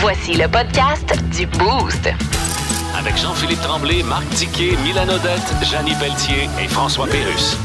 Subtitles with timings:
[0.00, 2.08] Voici le podcast du Boost.
[2.96, 7.56] Avec Jean-Philippe Tremblay, Marc Tiquet, Milan Odette, Janine Pelletier et François Pérus.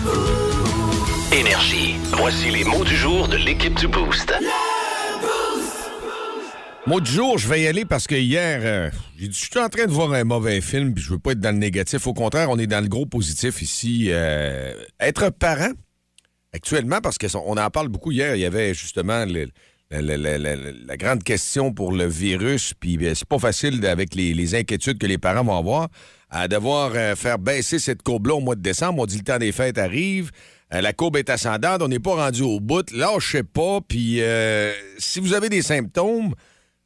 [1.34, 1.96] Énergie.
[2.18, 4.34] Voici les mots du jour de l'équipe du Boost.
[6.88, 9.60] Mot du jour, je vais y aller parce que hier, euh, j'ai dit, je suis
[9.60, 12.06] en train de voir un mauvais film, puis je veux pas être dans le négatif.
[12.06, 14.08] Au contraire, on est dans le gros positif ici.
[14.10, 15.72] Euh, être parent,
[16.54, 19.50] actuellement, parce qu'on en parle beaucoup hier, il y avait justement le-
[19.92, 20.56] la, la- la- la-
[20.86, 24.98] la grande question pour le virus, puis ben, c'est pas facile avec les, les inquiétudes
[24.98, 25.88] que les parents vont avoir
[26.30, 29.02] à devoir euh, faire baisser cette courbe-là au mois de décembre.
[29.04, 30.32] On dit le temps des fêtes arrive.
[30.74, 32.90] Euh, la courbe est ascendante, on n'est pas rendu au bout.
[32.92, 33.80] Là, je sais pas.
[33.88, 36.34] Puis euh, si vous avez des symptômes,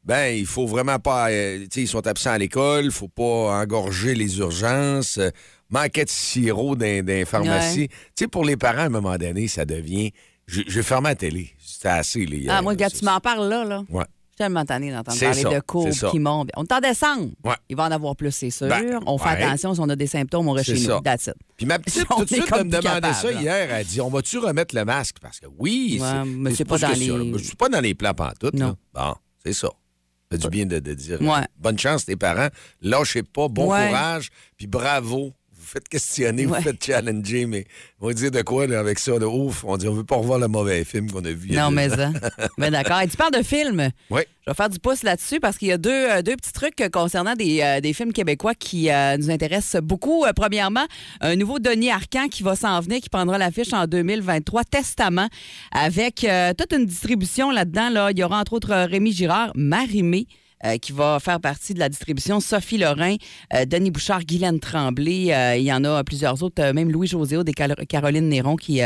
[0.04, 1.30] ben, il faut vraiment pas.
[1.32, 5.18] euh, ils sont absents à l'école, il faut pas engorger les urgences.
[5.18, 5.30] euh,
[5.70, 7.82] manquait de sirop dans, dans les pharmacies.
[7.82, 7.88] Ouais.
[7.88, 10.12] Tu sais, pour les parents, à un moment donné, ça devient.
[10.48, 11.52] Je, je vais fermer la télé.
[11.82, 12.46] C'était assez, les.
[12.50, 13.84] Ah, euh, moi, c'est- tu m'en parles là, là.
[13.90, 14.04] Ouais.
[14.04, 16.50] Je suis tellement tanné d'entendre parler ça, de courbes qui montent.
[16.58, 17.30] On est en décembre.
[17.46, 17.56] Ouais.
[17.70, 18.68] Il va en avoir plus, c'est sûr.
[18.68, 19.44] Ben, on fait ouais.
[19.44, 21.00] attention, si on a des symptômes, on reste chez nous.
[21.00, 21.36] That's it.
[21.56, 23.42] Puis ma petite, tout de suite, elle me demandait capable, ça là.
[23.42, 23.72] hier.
[23.72, 25.18] Elle dit On va-tu remettre le masque?
[25.22, 27.38] Parce que oui, Ouais, c'est pas pas dans les-.
[27.38, 28.54] Je suis pas dans les plans pantoute.
[28.56, 28.76] Non.
[28.94, 29.06] là.
[29.12, 29.68] Bon, c'est ça.
[29.70, 31.30] Ça fait du bien de, de dire Ouais.
[31.30, 32.50] euh, bonne chance, tes parents.
[32.82, 35.32] Lâchez pas, bon courage, puis bravo.
[35.70, 36.58] Vous faites questionner, Ouais.
[36.58, 37.66] vous faites challenger, mais
[38.02, 39.64] on va dire de quoi là, avec ça, de ouf?
[39.64, 41.52] On dit on veut pas revoir le mauvais film qu'on a vu.
[41.52, 42.10] Non, mais ça.
[42.58, 43.02] Mais d'accord.
[43.02, 43.90] Et tu parles de films.
[44.10, 44.22] Oui.
[44.48, 46.82] Je vais faire du pouce là-dessus parce qu'il y a deux, euh, deux petits trucs
[46.92, 50.26] concernant des, euh, des films québécois qui euh, nous intéressent beaucoup.
[50.36, 50.86] Premièrement,
[51.22, 55.28] un nouveau Denis Arcan qui va s'en venir, qui prendra l'affiche en 2023, Testament,
[55.72, 56.26] avec
[56.58, 57.90] toute une distribution là-dedans.
[57.92, 58.10] Là.
[58.10, 60.26] Il y aura entre autres Rémi Girard, Marie-Mé.
[60.66, 62.40] Euh, qui va faire partie de la distribution.
[62.40, 63.16] Sophie Lorrain,
[63.54, 65.34] euh, Denis Bouchard, Guylaine Tremblay.
[65.34, 68.82] euh, il y en a plusieurs autres, même Louis José des Cal- Caroline Néron qui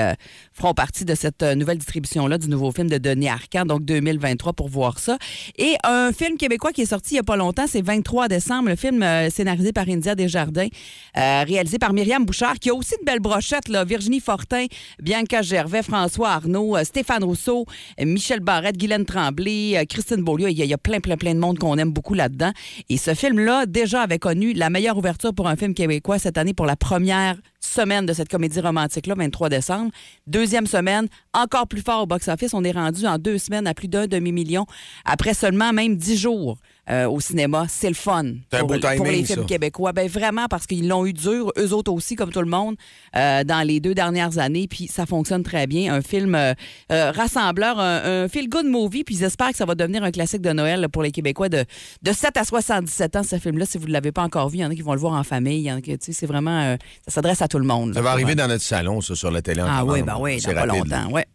[0.53, 4.69] feront partie de cette nouvelle distribution-là du nouveau film de Denis Arcand, donc 2023 pour
[4.69, 5.17] voir ça.
[5.57, 8.69] Et un film québécois qui est sorti il n'y a pas longtemps, c'est 23 décembre,
[8.69, 10.67] le film scénarisé par India Desjardins,
[11.15, 14.65] réalisé par Myriam Bouchard, qui a aussi de belles brochettes, là, Virginie Fortin,
[15.01, 17.65] Bianca Gervais, François Arnaud, Stéphane Rousseau,
[17.99, 20.49] Michel Barrette, Guylaine Tremblay, Christine Beaulieu.
[20.49, 22.51] Il y, il y a plein, plein, plein de monde qu'on aime beaucoup là-dedans.
[22.89, 26.53] Et ce film-là, déjà, avait connu la meilleure ouverture pour un film québécois cette année
[26.53, 29.91] pour la première semaine de cette comédie romantique-là, 23 décembre.
[30.27, 32.53] Deuxième semaine, encore plus fort au box-office.
[32.53, 34.65] On est rendu en deux semaines à plus d'un demi-million,
[35.05, 36.57] après seulement même dix jours
[36.89, 37.65] euh, au cinéma.
[37.69, 39.45] C'est le fun C'est un pour, beau pour timing, les films ça.
[39.47, 39.93] québécois.
[39.93, 42.75] Ben, vraiment, parce qu'ils l'ont eu dur, eux autres aussi, comme tout le monde,
[43.15, 44.67] euh, dans les deux dernières années.
[44.67, 45.93] Puis ça fonctionne très bien.
[45.93, 46.53] Un film euh,
[46.89, 49.03] rassembleur, un, un feel-good movie.
[49.03, 51.63] Puis j'espère que ça va devenir un classique de Noël là, pour les Québécois de,
[52.01, 53.65] de 7 à 77 ans, ce film-là.
[53.65, 55.13] Si vous ne l'avez pas encore vu, il y en a qui vont le voir
[55.13, 55.59] en famille.
[55.59, 56.59] Il y en a qui, tu sais, c'est vraiment...
[56.61, 56.75] euh,
[57.07, 57.93] ça s'adresse à tout le monde.
[57.93, 59.61] Ça va arriver dans notre salon, ça, sur la télé.
[59.61, 59.93] en Ah commande.
[59.95, 60.73] oui, ben oui, C'est dans pas là.
[60.73, 61.25] longtemps, ouais.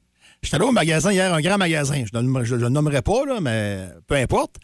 [0.42, 2.04] J'étais allé au magasin hier, un grand magasin.
[2.12, 4.56] Je ne je, je le nommerai pas, là, mais peu importe.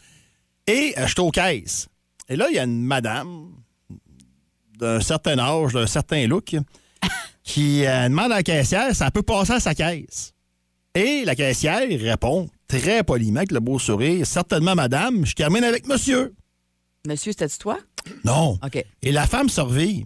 [0.67, 1.87] Et euh, j'étais aux caisses.
[2.27, 3.51] Et là, il y a une madame
[4.79, 6.55] d'un certain âge, d'un certain look,
[7.43, 10.33] qui euh, demande à la caissière si elle peut passer à sa caisse.
[10.95, 15.87] Et la caissière répond très poliment, avec le beau sourire Certainement, madame, je termine avec
[15.87, 16.33] monsieur.
[17.07, 17.77] Monsieur, c'était toi?
[18.23, 18.57] Non.
[18.63, 18.83] OK.
[19.03, 20.05] Et la femme se revire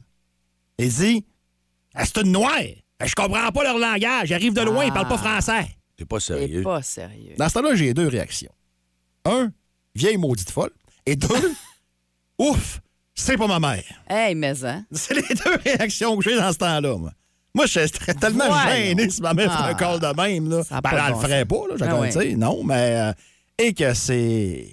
[0.77, 1.25] et dit
[1.93, 2.59] Ah, C'est une noire.
[3.05, 4.29] Je comprends pas leur langage.
[4.29, 5.67] Ils arrivent de loin, ils parlent pas français.
[5.95, 6.63] T'es pas C'est sérieux.
[6.63, 7.33] pas sérieux.
[7.37, 8.51] Dans ce temps-là, j'ai deux réactions.
[9.25, 9.51] Un,
[9.99, 10.71] vieille maudite folle.
[11.05, 11.53] Et deux,
[12.39, 12.81] ouf,
[13.13, 13.83] c'est pas ma mère.
[14.09, 14.85] Hey, mais hein?
[14.91, 17.11] C'est les deux réactions que j'ai dans ce temps-là, moi.
[17.53, 18.69] Moi, je serais tellement Voyons.
[18.71, 19.73] gêné si ma mère ferait un Ah.
[19.73, 20.49] call de même.
[20.49, 20.61] Là.
[20.69, 22.09] Ben, elle bon le ferait pas, là, j'ai Ah ouais.
[22.09, 22.37] dire.
[22.37, 22.95] Non, mais.
[22.95, 23.13] euh,
[23.57, 24.67] et que c'est.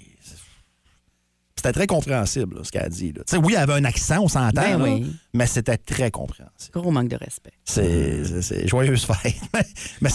[1.57, 3.07] C'était très compréhensible, là, ce qu'elle a dit.
[3.13, 3.23] là.
[3.27, 5.07] Tu sais, oui, elle avait un accent, on s'entend, Ben oui.
[5.33, 6.71] mais c'était très compréhensible.
[6.73, 7.51] Gros manque de respect.
[7.65, 9.35] C'est joyeuse fête.
[10.01, 10.09] mais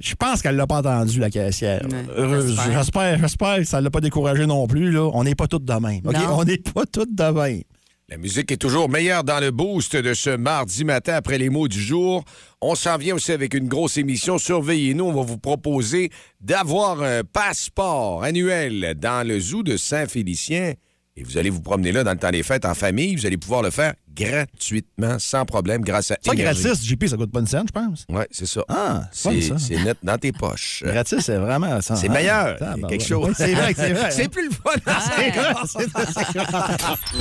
[0.00, 1.86] je pense qu'elle l'a pas entendu, la caissière.
[1.88, 2.58] Ouais, Heureuse.
[2.72, 3.20] j'espère.
[3.58, 4.90] Que ça l'a pas découragé non plus.
[4.90, 5.08] Là.
[5.14, 6.00] On n'est pas toutes de même.
[6.04, 7.62] On n'est pas toutes de même.
[8.10, 11.68] La musique est toujours meilleure dans le boost de ce mardi matin après les mots
[11.68, 12.24] du jour.
[12.62, 14.38] On s'en vient aussi avec une grosse émission.
[14.38, 15.04] Surveillez-nous.
[15.04, 16.10] On va vous proposer
[16.40, 20.72] d'avoir un passeport annuel dans le zoo de Saint-Félicien.
[21.18, 23.16] Et vous allez vous promener là dans le temps des fêtes en famille.
[23.16, 26.62] Vous allez pouvoir le faire gratuitement, sans problème, grâce à Ça, Énergie.
[26.62, 28.04] gratis, JP, ça coûte pas une scène, je pense.
[28.08, 28.60] Oui, c'est ça.
[28.68, 30.82] Ah, c'est c'est c'est net dans tes poches.
[30.84, 31.80] Gratis, c'est vraiment.
[31.80, 31.96] ça.
[31.96, 32.58] C'est Ah, meilleur.
[32.58, 32.76] tabarouette.
[32.76, 33.34] Il y a quelque chose.
[33.36, 34.10] c'est vrai, c'est vrai.
[34.10, 34.70] C'est plus le fun.
[34.84, 36.76] C'est vrai, c'est vrai, c'est vrai.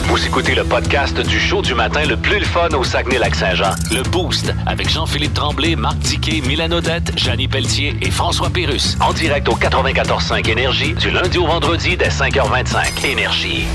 [0.10, 3.72] Vous écoutez le podcast du show du matin le plus le fun au Saguenay-Lac-Saint-Jean.
[3.92, 8.98] Le Boost avec Jean-Philippe Tremblay, Marc Diquet, Milan Odette, Janine Pelletier et François Pérus.
[9.02, 13.06] En direct au 94.5 Énergie du lundi au vendredi dès 5h25.
[13.06, 13.66] Énergie.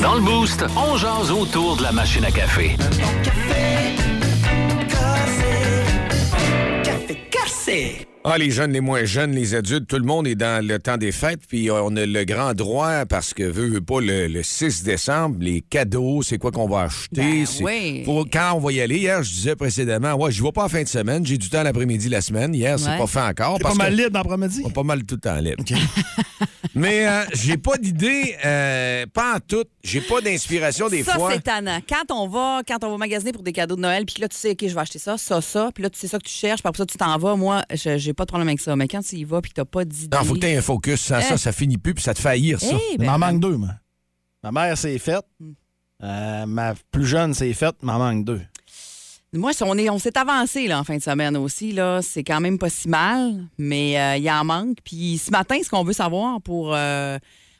[0.00, 2.76] Dans le Boost, on jase autour de la machine à café café.
[4.88, 5.84] Café,
[6.84, 8.11] café, café.
[8.24, 10.96] Ah, les jeunes, les moins jeunes, les adultes, tout le monde est dans le temps
[10.96, 14.42] des fêtes, puis on a le grand droit parce que veut, veut pas le, le
[14.44, 17.20] 6 décembre, les cadeaux, c'est quoi qu'on va acheter.
[17.20, 18.02] Ben c'est- oui.
[18.04, 20.68] faut- quand on va y aller, hier, je disais précédemment, ouais, je vais pas en
[20.68, 22.54] fin de semaine, j'ai du temps l'après-midi, la semaine.
[22.54, 22.98] Hier, c'est Ouais.
[22.98, 23.58] pas fait encore.
[23.58, 24.62] Parce pas mal libre dans l'après-midi?
[24.72, 25.64] pas mal tout le temps libre.
[26.74, 29.64] Mais euh, j'ai pas d'idée, euh, pas en tout.
[29.84, 31.32] J'ai pas d'inspiration des ça, fois.
[31.34, 31.80] c'est tannant.
[31.86, 34.36] Quand on va, quand on va magasiner pour des cadeaux de Noël, puis là, tu
[34.36, 36.32] sais, OK, je vais acheter ça, ça, ça, puis là, tu sais ça que tu
[36.32, 37.36] cherches, puis après ça, tu t'en vas.
[37.36, 38.76] Moi, je- j'ai pas de problème avec ça.
[38.76, 40.14] Mais quand tu y vas, puis que t'as pas d'idée.
[40.16, 41.00] Non, faut que tu aies un focus.
[41.00, 41.22] Sans Eh.
[41.22, 42.66] ça, ça finit plus, puis ça te fait haïr, ça.
[42.72, 43.70] Eh, Il ben, m'en manque deux, moi.
[44.42, 45.24] Ma mère, c'est faite.
[45.40, 45.52] Hmm.
[46.02, 47.76] Euh, ma plus jeune, c'est faite.
[47.82, 48.40] Il m'en manque deux.
[49.32, 51.72] Moi, on est- on s'est avancé là, en fin de semaine aussi.
[51.72, 52.00] Là.
[52.02, 54.78] C'est quand même pas si mal, mais euh, il en manque.
[54.84, 57.18] Puis ce matin, ce qu'on veut savoir pour euh,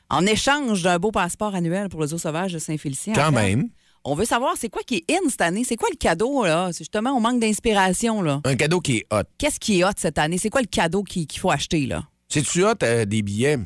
[0.09, 3.13] en échange d'un beau passeport annuel pour le zoo sauvage de Saint-Félicien.
[3.13, 3.69] Quand en fait, même.
[4.05, 5.63] On veut savoir c'est quoi qui est in cette année?
[5.63, 6.69] C'est quoi le cadeau, là?
[6.73, 8.41] C'est justement, on manque d'inspiration, là.
[8.43, 9.21] Un cadeau qui est hot.
[9.37, 10.37] Qu'est-ce qui est hot cette année?
[10.37, 12.03] C'est quoi le cadeau qui- qu'il faut acheter, là?
[12.27, 13.57] C'est-tu hot, euh, des billets?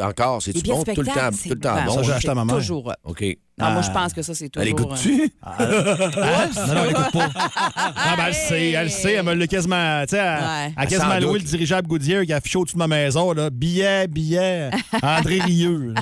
[0.00, 0.82] Encore, c'est-tu bon?
[0.82, 1.94] Tout le temps, tout le temps c'est- bon.
[1.94, 2.56] Ça, j'ai acheté à ma mère.
[2.56, 2.92] Toujours hot.
[3.10, 3.24] OK.
[3.56, 3.86] Non, moi, Ah.
[3.86, 4.62] je pense que ça, c'est toujours...
[4.66, 5.32] Elle écoute-tu?
[5.44, 5.52] Hein?
[5.60, 7.28] Non, non, elle écoute pas.
[7.36, 10.72] Ah, ben, elle sait, elle sait, elle me l'a quasiment, tu sais, elle, Ouais.
[10.76, 13.50] elle a quasiment loué le dirigeable Goodyear qui a affiché au-dessus de ma maison, là.
[13.50, 14.70] Billet, billet,
[15.00, 15.94] André Rieu.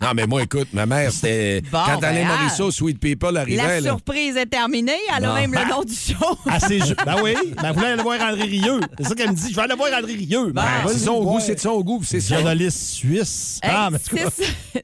[0.00, 1.60] Non, mais moi, écoute, ma mère, c'était.
[1.70, 2.36] Bon, quand ben, Alain ah.
[2.42, 3.90] Morisseau, Sweet People arrivait, La là.
[3.90, 4.92] surprise est terminée.
[5.16, 5.34] Elle a Non.
[5.34, 6.36] même le nom du show.
[6.48, 8.80] Ah, c'est ju- Ben oui, ben, elle voulait aller voir André Rieu.
[8.98, 9.50] C'est ça qu'elle me dit.
[9.50, 10.50] Je vais aller voir André Rieu.
[10.52, 11.42] Ben, C'est vas-y, son goût, voir.
[11.42, 12.34] c'est de son goût, puis c'est ça.
[12.36, 13.60] Journaliste suisse.
[13.62, 14.30] Hey, ah, mais en tout cas,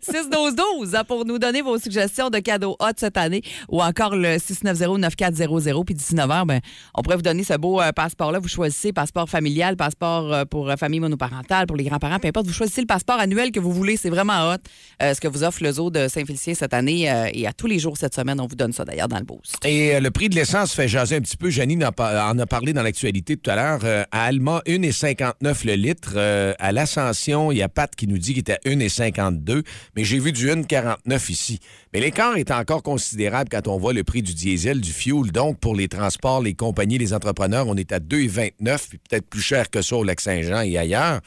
[0.03, 4.37] 6-12-12 hein, pour nous donner vos suggestions de cadeaux hot cette année ou encore le
[4.37, 5.85] 690-9400.
[5.85, 6.61] Puis d'ici 9 h, ben,
[6.94, 8.38] on pourrait vous donner ce beau euh, passeport-là.
[8.38, 12.46] Vous choisissez passeport familial, passeport euh, pour euh, famille monoparentale, pour les grands-parents, peu importe.
[12.46, 13.96] Vous choisissez le passeport annuel que vous voulez.
[13.96, 14.58] C'est vraiment hot
[15.00, 17.02] ce que vous offre le zoo de Saint-Félicien cette année.
[17.32, 19.56] et à tous les jours cette semaine, on vous donne ça d'ailleurs dans le boost.
[19.64, 21.50] Et le prix de l'essence fait jaser un petit peu.
[21.50, 24.06] Janine en, a parlé dans l'actualité tout à l'heure.
[24.11, 26.19] À Alma, 1,59 le litre.
[26.58, 29.62] À l'Ascension, il y a Pat qui nous dit qu'il était à 1,52.
[29.96, 31.61] Mais j'ai vu du 1,49 ici.
[31.93, 35.33] Mais l'écart est encore considérable quand on voit le prix du diesel, du fuel.
[35.33, 39.41] Donc, pour les transports, les compagnies, les entrepreneurs, on est à 2,29, puis peut-être plus
[39.43, 41.21] cher que ça au Lac-Saint-Jean et ailleurs.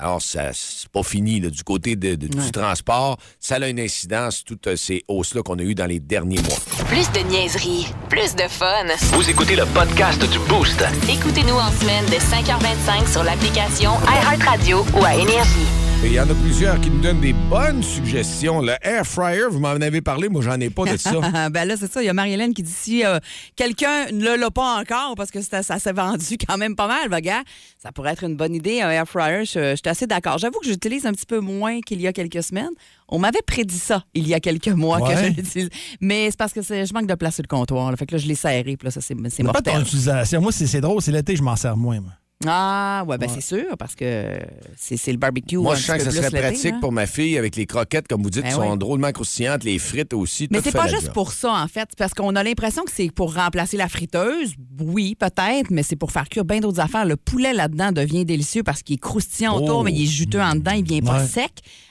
[0.00, 3.18] Alors, ça, c'est pas fini là, du côté de- de- du transport.
[3.40, 6.58] Ça a une incidence, toutes euh, ces hausses-là qu'on a eues dans les derniers mois.
[6.86, 8.86] Plus de niaiserie, plus de fun.
[9.14, 10.84] Vous écoutez le podcast du Boost.
[11.10, 15.87] Écoutez-nous en semaine de 5h25 sur l'application iHeartRadio ou à Énergie.
[16.04, 18.60] Il y en a plusieurs qui nous donnent des bonnes suggestions.
[18.60, 21.20] Le air fryer, vous m'en avez parlé, moi j'en ai pas de ça.
[21.22, 22.00] Ah, ben là, c'est ça.
[22.02, 23.18] Il y a Marie-Hélène qui dit si euh,
[23.56, 27.08] quelqu'un ne l'a pas encore, parce que ça, ça s'est vendu quand même pas mal,
[27.08, 27.42] ben, gars,
[27.82, 29.44] ça pourrait être une bonne idée, un air fryer.
[29.44, 30.38] Je, je suis assez d'accord.
[30.38, 32.70] J'avoue que j'utilise un petit peu moins qu'il y a quelques semaines.
[33.08, 35.68] On m'avait prédit ça il y a quelques mois que je l'utilise.
[36.00, 37.90] Mais c'est parce que je manque de place sur le comptoir.
[37.90, 37.96] là.
[37.96, 39.82] Fait que là, je l'ai serré, puis là, ça, c'est c'est pas ton mortel.
[39.82, 40.40] utilisation.
[40.40, 42.12] Moi, c'est c'est drôle, c'est l'été, je m'en sers moins, moi.
[42.46, 44.38] Ah, ouais, ben c'est sûr, parce que
[44.76, 45.56] c'est c'est le barbecue.
[45.56, 46.78] Moi, je sens que ça serait pratique là.
[46.80, 49.78] pour ma fille avec les croquettes, comme vous dites, Ben qui sont drôlement croustillantes, les
[49.80, 50.46] frites aussi.
[50.52, 51.88] Mais c'est pas juste pour ça, en fait.
[51.98, 54.54] Parce qu'on a l'impression que c'est pour remplacer la friteuse.
[54.80, 57.04] Oui, peut-être, mais c'est pour faire cuire bien d'autres affaires.
[57.06, 59.82] Le poulet là-dedans devient délicieux parce qu'il est croustillant autour, Oh.
[59.82, 61.26] mais il est juteux en dedans, il vient pas Ouais.
[61.26, 61.50] sec.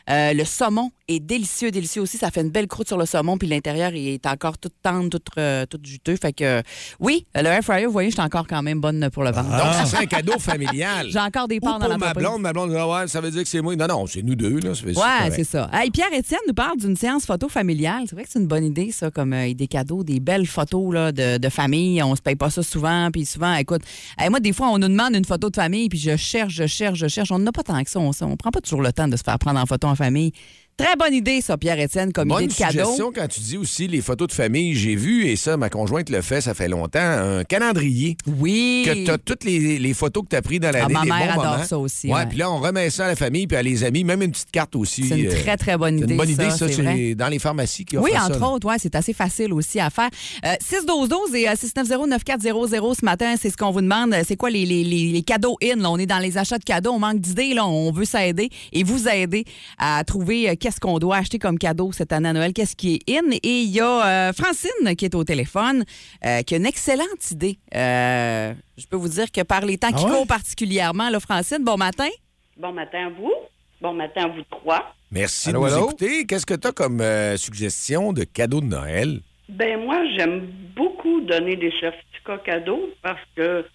[0.09, 2.17] Euh, le saumon est délicieux, délicieux aussi.
[2.17, 5.09] Ça fait une belle croûte sur le saumon, puis l'intérieur il est encore tout tendre,
[5.09, 6.15] tout, euh, tout juteux.
[6.15, 6.61] Fait que,
[6.99, 9.49] oui, le air fryer, vous voyez, je suis encore quand même bonne pour le vendre.
[9.49, 11.07] Donc, ça serait un cadeau familial.
[11.11, 13.21] J'ai encore des Ou parts dans pour la ma blonde, ma blonde, Ah ouais, ça
[13.21, 13.75] veut dire que c'est moi.
[13.75, 14.59] Non, non, c'est nous deux.
[14.59, 14.73] Là.
[14.73, 15.69] C'est Ouais, c'est ça.
[15.73, 18.03] Hey, Pierre-Étienne nous parle d'une séance photo familiale.
[18.07, 20.93] C'est vrai que c'est une bonne idée, ça, comme euh, des cadeaux, des belles photos
[20.93, 22.01] là, de, de famille.
[22.03, 23.09] On se paye pas ça souvent.
[23.11, 23.81] Puis souvent, écoute,
[24.17, 26.65] hey, moi, des fois, on nous demande une photo de famille, puis je cherche, je
[26.65, 27.31] cherche, je cherche.
[27.31, 27.99] On n'a pas tant que ça.
[27.99, 30.31] On, on prend pas toujours le temps de se faire prendre en photo en famille.
[30.77, 32.71] Très bonne idée, ça, Pierre-Étienne, comme Bonne idée de cadeau.
[32.81, 34.75] suggestion quand tu dis aussi les photos de famille.
[34.75, 38.15] J'ai vu, et ça, ma conjointe le fait, ça fait longtemps, un calendrier.
[38.39, 38.83] Oui.
[38.85, 40.93] Que tu as toutes les, les photos que tu as prises dans l'année.
[40.95, 41.63] Ah, mère bons adore moments.
[41.65, 44.03] ça aussi, Ouais, puis là, on remet ça à la famille puis à les amis,
[44.03, 45.07] même une petite carte aussi.
[45.07, 46.13] C'est une euh, très, très bonne c'est idée.
[46.13, 48.93] Une bonne idée, ça, ça, c'est dans les pharmacies qui Oui, entre autres, ouais, c'est
[48.93, 50.09] assez facile aussi à faire.
[50.45, 54.13] Euh, 612 et euh, 690-9400 ce matin, c'est ce qu'on vous demande.
[54.27, 55.77] C'est quoi les, les- les- les cadeaux in?
[55.77, 55.89] là?
[55.89, 58.83] On est dans les achats de cadeaux, on manque d'idées, là, on veut s'aider et
[58.83, 59.43] vous aider
[59.79, 62.95] à trouver euh, qu'est-ce qu'on doit acheter comme cadeau cette année à Noël, qu'est-ce qui
[63.07, 63.31] est in?
[63.41, 65.85] Et il y a euh, Francine qui est au téléphone,
[66.25, 67.57] euh, qui a une excellente idée.
[67.73, 70.11] Euh, je peux vous dire que par les temps Ah qui ouais?
[70.11, 72.09] courent particulièrement, là, Francine, bon matin.
[72.57, 73.31] Bon matin à vous.
[73.79, 74.93] Bon matin à vous trois.
[75.09, 75.85] Merci Allô, de nous allô?
[75.85, 76.25] écouter.
[76.25, 79.21] Qu'est-ce que tu as comme euh, suggestion de cadeau de Noël?
[79.47, 83.65] Ben moi, j'aime beaucoup donner des certificats cadeaux parce que,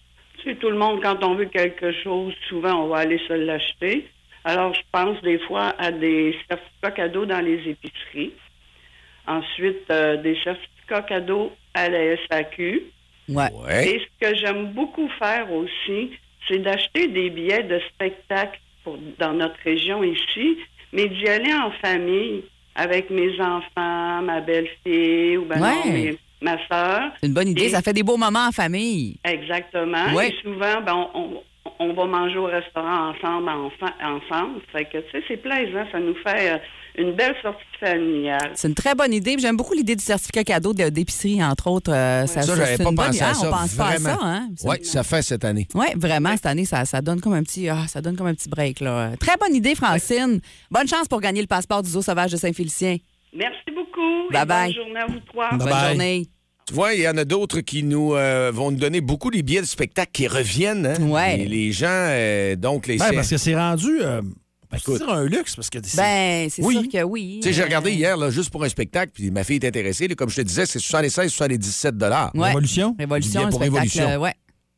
[0.43, 3.33] tu sais, tout le monde, quand on veut quelque chose, souvent, on va aller se
[3.33, 4.07] l'acheter.
[4.45, 8.33] Alors, je pense des fois à des certificats cadeaux dans les épiceries.
[9.27, 12.83] Ensuite, euh, des certificats cadeaux à la SAQ.
[13.29, 13.45] Ouais.
[13.53, 13.89] Ouais.
[13.89, 16.11] Et ce que j'aime beaucoup faire aussi,
[16.49, 20.59] c'est d'acheter des billets de spectacle pour, dans notre région ici,
[20.93, 22.43] mais d'y aller en famille
[22.75, 25.91] avec mes enfants, ma belle-fille ou ben non, Ouais.
[25.93, 27.13] mes- ma soeur.
[27.21, 27.67] C'est une bonne idée.
[27.67, 29.17] Et- Ça fait des beaux moments en famille.
[29.25, 30.13] Exactement.
[30.15, 30.31] Ouais.
[30.31, 31.43] Et souvent, ben, on, on-
[31.83, 34.61] on va manger au restaurant ensemble, enfa- ensemble.
[34.73, 35.85] Fait que, tu sais, c'est plaisant.
[35.93, 36.59] Ça nous fait euh,
[36.99, 38.53] une belle sortie familiale.
[38.55, 39.37] C'est une très bonne idée.
[39.39, 41.93] J'aime beaucoup l'idée du certificat cadeau de- d'épicerie, entre autres.
[41.93, 43.25] Euh, ça, Ça, j'avais c'est pas une bonne pensé idée.
[43.27, 43.47] à Ah.
[43.47, 44.49] On pense pas à ça, hein?
[44.57, 45.67] C'est- Oui, ça fait cette année.
[45.75, 48.35] Oui, vraiment, cette année, ça, ça donne comme un petit ah, ça donne comme un
[48.35, 48.81] petit break.
[48.81, 49.11] Là.
[49.19, 50.41] Très bonne idée, Francine.
[50.71, 52.97] Bonne chance pour gagner le passeport du Zoo sauvage de Saint-Félicien.
[53.35, 54.29] Merci beaucoup.
[54.31, 54.75] et Bye bye.
[54.75, 55.49] Bonne journée à vous trois.
[55.51, 55.89] Bye Bonne bye.
[55.89, 56.27] journée.
[56.73, 59.43] Tu vois, il y en a d'autres qui nous euh, vont nous donner beaucoup des
[59.43, 60.87] billets de spectacle qui reviennent.
[60.87, 61.03] hein.
[61.03, 61.41] Ouais.
[61.41, 63.91] Et les gens, euh, donc, les Ben, parce que c'est rendu.
[64.01, 64.23] euh,
[64.71, 66.73] ben, dire un luxe parce que c'est- Ben, c'est Oui.
[66.81, 67.41] sûr que oui.
[67.43, 70.09] Tu sais, j'ai regardé hier, là, juste pour un spectacle, puis ma fille est intéressée.
[70.09, 72.47] là, comme je te disais, c'est 76-77 dollars Ouais.
[72.49, 72.97] Révolution?
[72.99, 74.09] Révolution, pour Révolution.
[74.09, 74.33] euh, ouais,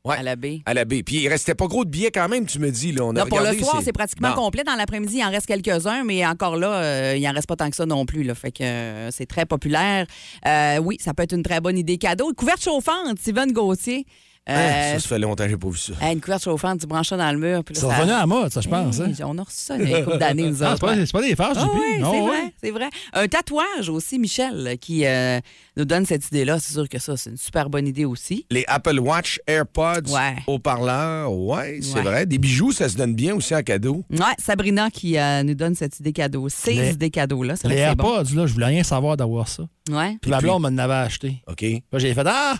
[0.06, 0.16] Ouais.
[0.18, 0.60] à la baie.
[0.66, 1.02] à la baie.
[1.02, 2.92] Puis il restait pas gros de billets quand même, tu me dis.
[2.92, 4.34] Là, on a Là, pour le soir, c'est pratiquement Non.
[4.34, 4.62] complet.
[4.62, 7.70] Dans l'après-midi, il en reste quelques-uns, mais encore là, euh, il en reste pas tant
[7.70, 8.22] que ça non plus.
[8.22, 8.34] Là.
[8.34, 10.06] Fait que euh, c'est très populaire.
[10.46, 12.32] Euh, oui, ça peut être une très bonne idée cadeau.
[12.34, 14.04] Couverte chauffante, Steven Gauthier.
[14.46, 15.92] Hein, Euh, ça, ça fait longtemps que j'ai pas vu ça.
[16.12, 17.64] une couverte chauffante, tu branches ça dans le mur.
[17.64, 19.00] puis là, Ça ça- revenait à la mode, ça, je pense.
[19.00, 19.10] hein.
[19.24, 20.94] On a reçu ça il y a une couple d'années, nous Ah, autres.
[20.94, 21.70] c'est pas, des farces, Ah JP.
[21.74, 22.90] oui, Non, c'est vrai, c'est vrai.
[23.14, 25.40] Un tatouage aussi, Michel, qui euh,
[25.78, 26.58] nous donne cette idée-là.
[26.60, 28.44] C'est sûr que ça, c'est une super bonne idée aussi.
[28.50, 30.36] Les Apple Watch, AirPods, Ouais.
[30.46, 32.02] haut-parleurs, ouais, c'est Ouais.
[32.02, 32.26] vrai.
[32.26, 34.04] Des bijoux, ça se donne bien aussi en cadeau.
[34.10, 36.50] Ouais, Sabrina qui euh, nous donne cette idée cadeau.
[36.50, 38.14] Ces Les- idées cadeaux-là, c'est Les vrai que c'est bon.
[38.16, 39.62] AirPods, là, je voulais rien savoir d'avoir ça.
[39.90, 40.18] Ouais.
[40.20, 41.42] Puis ma blonde m'en avait acheté.
[41.46, 41.64] OK.
[41.94, 42.56] J'ai fait Ah!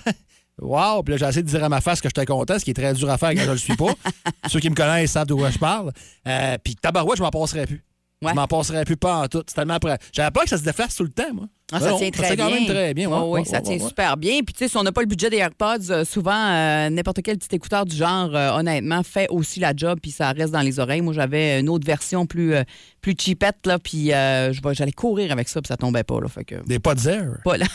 [0.60, 1.02] Wow!
[1.02, 2.74] Puis là, j'ai essayé de dire à ma face que j'étais content, ce qui est
[2.74, 3.92] très dur à faire quand je le suis pas.
[4.48, 5.92] Ceux qui me connaissent savent de quoi je parle.
[6.28, 7.84] Euh, puis tabarouette, je m'en passerais plus.
[8.22, 8.30] Ouais.
[8.30, 9.42] Je m'en passerais plus pas en tout.
[9.46, 9.98] C'est tellement prêt.
[10.12, 11.46] J'avais peur que ça se déface tout le temps, moi.
[11.72, 12.44] Ah, Ben ça non, tient très tient bien.
[12.44, 13.08] quand même très bien.
[13.08, 13.88] ouais, ouais, ça ouais, tient ouais.
[13.88, 14.40] super bien.
[14.44, 17.22] Puis, tu sais, si on n'a pas le budget des AirPods, euh, souvent, euh, n'importe
[17.24, 20.60] quel petit écouteur du genre, euh, honnêtement, fait aussi la job, puis ça reste dans
[20.60, 21.00] les oreilles.
[21.00, 22.64] Moi, j'avais une autre version plus, euh,
[23.00, 26.28] plus cheapette, là, puis euh, j'allais courir avec ça, puis ça tombait pas, là.
[26.28, 26.56] Fait que.
[26.66, 27.38] Des pods air?
[27.44, 27.66] Pas là.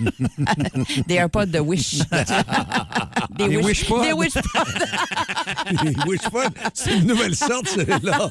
[1.06, 1.98] des AirPods de Wish.
[3.38, 4.02] Des Wish Pods?
[4.04, 4.32] Des Wish
[6.06, 8.30] Wishful, c'est une nouvelle sorte, celle-là.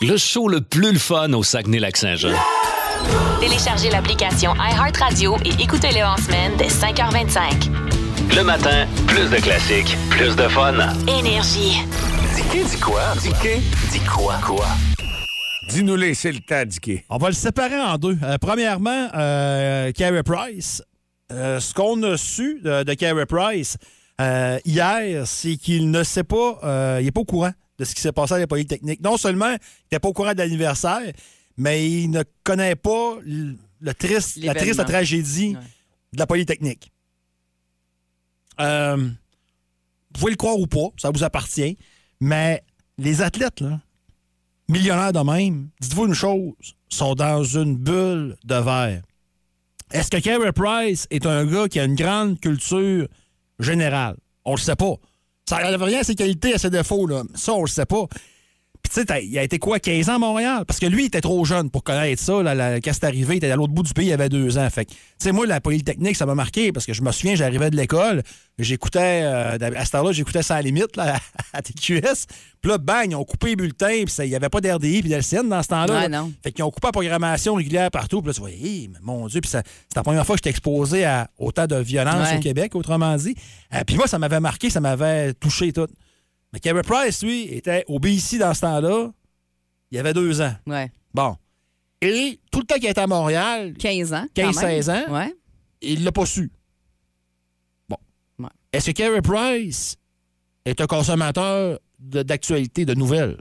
[0.00, 2.30] Le show le plus le fun au Saguenay-Lac-Saint-Jean.
[3.40, 7.70] Téléchargez l'application iHeartRadio et écoutez-le en semaine dès 5h25.
[8.36, 10.74] Le matin, plus de classiques, plus de fun.
[11.08, 11.82] Énergie.
[12.52, 13.00] Dis dis quoi?
[13.20, 13.30] Dis
[13.92, 14.34] dis quoi?
[14.44, 14.66] Quoi?
[15.68, 17.00] Dis-nous-les, c'est le temps, Dicky.
[17.08, 18.18] On va le séparer en deux.
[18.22, 20.82] Euh, premièrement, euh, Carey Price.
[21.32, 23.76] Euh, ce qu'on a su de, de Carey Price
[24.20, 27.94] euh, hier, c'est qu'il ne sait pas, euh, il n'est pas au courant de ce
[27.94, 29.00] qui s'est passé à la Polytechnique.
[29.00, 31.00] Non seulement il n'était pas au courant de l'anniversaire,
[31.56, 35.62] mais il ne connaît pas le, le triste, la triste tragédie Ouais.
[36.12, 36.90] de la Polytechnique.
[38.60, 41.78] Euh, vous pouvez le croire ou pas, ça vous appartient,
[42.20, 42.62] mais
[42.98, 43.80] les athlètes, là,
[44.68, 46.52] millionnaires de même, dites-vous une chose,
[46.88, 49.02] sont dans une bulle de verre.
[49.92, 53.08] Est-ce que Carey Price est un gars qui a une grande culture
[53.58, 54.16] générale?
[54.44, 54.94] On le sait pas.
[55.48, 57.22] Ça n'enlève rien à ses qualités, à ses défauts, là.
[57.34, 58.06] Ça, on le sait pas.
[58.82, 60.64] Puis, tu sais, il a été quoi, 15 ans à Montréal?
[60.66, 62.42] Parce que lui, il était trop jeune pour connaître ça.
[62.42, 64.56] Là, la- quand c'est arrivé, il était à l'autre bout du pays, il avait deux
[64.58, 64.68] ans.
[64.70, 67.68] Fait tu sais, moi, la Polytechnique, ça m'a marqué parce que je me souviens, j'arrivais
[67.70, 68.22] de l'école,
[68.58, 71.16] j'écoutais, euh, à cette heure-là, j'écoutais ça à la limite, là,
[71.52, 72.26] à TQS.
[72.62, 75.10] Puis là, bang, ils ont coupé les bulletins, puis il n'y avait pas d'RDI puis
[75.10, 75.94] d'LCN dans ce temps-là.
[76.00, 76.26] Ouais, là.
[76.42, 78.20] Fait qu'ils ont coupé la programmation régulière partout.
[78.20, 79.62] Puis là, tu vois, Hey, mais mon Dieu, puis c'est
[79.96, 82.36] la première fois que j'étais exposé à autant de violence Ouais.
[82.36, 83.34] au Québec, autrement dit.
[83.74, 85.86] Euh, puis moi, ça m'avait marqué, ça m'avait touché tout.
[86.52, 89.10] Mais Carey Price, lui, était au BC dans ce temps-là.
[89.90, 90.54] Il y avait deux ans.
[90.66, 90.90] Ouais.
[91.14, 91.36] Bon.
[92.00, 94.26] Et tout le temps qu'il était à Montréal, 15 ans.
[94.34, 95.10] quand 15-16 même.
[95.10, 95.14] ans.
[95.14, 95.34] Ouais.
[95.82, 96.50] il l'a pas su.
[97.88, 97.96] Bon.
[98.38, 98.48] Ouais.
[98.72, 99.96] Est-ce que Carey Price
[100.64, 103.38] est un consommateur d'actualité, de, nouvelles?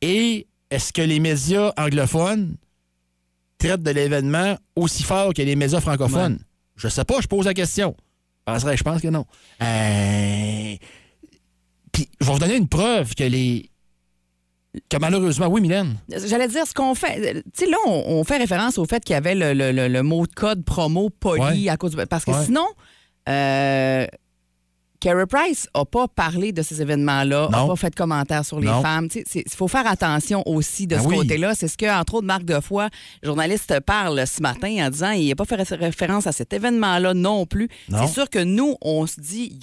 [0.00, 2.56] Et est-ce que les médias anglophones
[3.58, 6.38] traitent de l'événement aussi fort que les médias francophones?
[6.76, 7.96] Je sais pas, je pose la question.
[8.46, 9.26] Je pense que non.
[9.62, 10.76] Euh,
[11.92, 13.68] Puis, je vais vous donner une preuve que les.
[14.88, 15.98] Que malheureusement, oui, Mylène.
[16.08, 17.42] J'allais dire ce qu'on fait.
[17.54, 19.88] Tu sais, là, on, on fait référence au fait qu'il y avait le, le- le-
[19.88, 21.68] le mot de code promo poli Ouais.
[21.68, 22.44] à cause du- Parce que Ouais.
[22.46, 22.66] sinon,
[23.28, 24.06] euh,
[25.02, 28.68] Carey Price n'a pas parlé de ces événements-là, n'a pas fait de commentaires sur les
[28.68, 28.80] Non.
[28.82, 29.08] femmes.
[29.34, 31.16] Il faut faire attention aussi de Ben ce oui.
[31.16, 31.54] côté-là.
[31.56, 32.86] C'est ce que, entre autres, Marc Defoy,
[33.20, 37.14] journaliste, parle ce matin en disant il n'a pas fait ré- référence à cet événement-là
[37.14, 37.68] non plus.
[37.90, 39.58] C'est sûr que nous, on se dit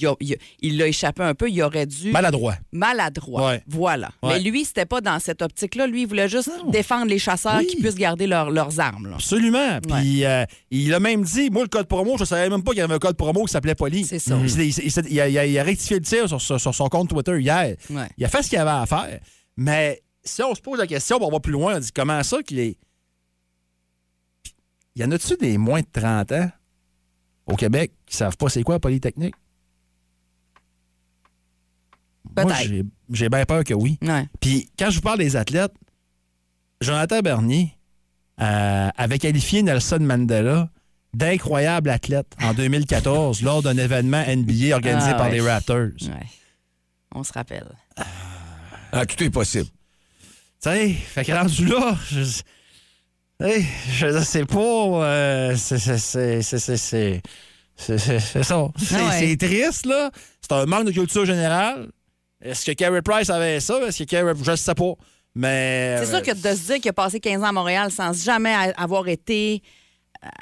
[0.61, 2.55] il l'a échappé un peu, il aurait dû Maladroit.
[2.73, 3.47] maladroit.
[3.47, 3.63] Ouais.
[3.65, 4.09] Voilà.
[4.21, 4.33] Ouais.
[4.33, 5.87] Mais lui, c'était pas dans cette optique-là.
[5.87, 7.67] Lui, il voulait juste défendre les chasseurs Oui.
[7.67, 9.07] qui puissent garder leur- leurs armes.
[9.07, 9.15] là.
[9.15, 9.79] Absolument.
[9.87, 12.79] Puis euh, il a même dit, moi, le code promo, je savais même pas qu'il
[12.79, 14.03] y avait un code promo qui s'appelait Poly.
[14.03, 14.35] C'est ça.
[14.43, 17.09] Il, il- il- il a, il a, il a rectifié le tir sur, son compte
[17.09, 17.75] Twitter hier.
[17.89, 18.09] Ouais.
[18.17, 19.19] Il a fait ce qu'il avait à faire.
[19.57, 22.41] Mais si on se pose la question, on va plus loin, on dit comment ça
[22.43, 22.77] qu'il est.
[24.43, 24.53] Puis,
[24.95, 26.49] Y en a-tu des moins de 30 ans
[27.47, 29.35] au Québec qui savent pas c'est quoi la Polytechnique?
[32.37, 33.97] Moi, j'ai- j'ai bien peur que oui.
[34.01, 34.27] Ouais.
[34.39, 35.73] Puis quand je vous parle des athlètes,
[36.81, 37.75] Jonathan Bernier
[38.41, 40.69] euh, avait qualifié Nelson Mandela
[41.13, 45.33] d'incroyable athlète en 2014 lors d'un événement NBA organisé Ah par ouais.
[45.33, 45.77] les Raptors.
[46.01, 46.27] Ouais.
[47.13, 47.67] On se rappelle.
[48.91, 49.65] Ah, tout est possible.
[50.61, 52.41] Tu sais, fait que rendu là, je,
[53.45, 54.59] hey, je sais pas.
[54.59, 57.21] euh, c'est c'est- c'est- c'est- c'est- c'est-
[57.77, 58.67] c'est- c'est- c'est ça.
[58.77, 59.19] C'est Ah ouais.
[59.19, 60.11] c'est triste, là.
[60.41, 61.89] C'est un manque de culture générale.
[62.41, 63.79] Est-ce que Carey Price avait ça?
[63.87, 64.33] Est-ce que Carey...
[64.43, 64.93] Je sais pas.
[65.35, 65.97] Mais.
[65.99, 68.53] C'est sûr que de se dire qu'il a passé 15 ans à Montréal sans jamais
[68.77, 69.67] avoir été, euh,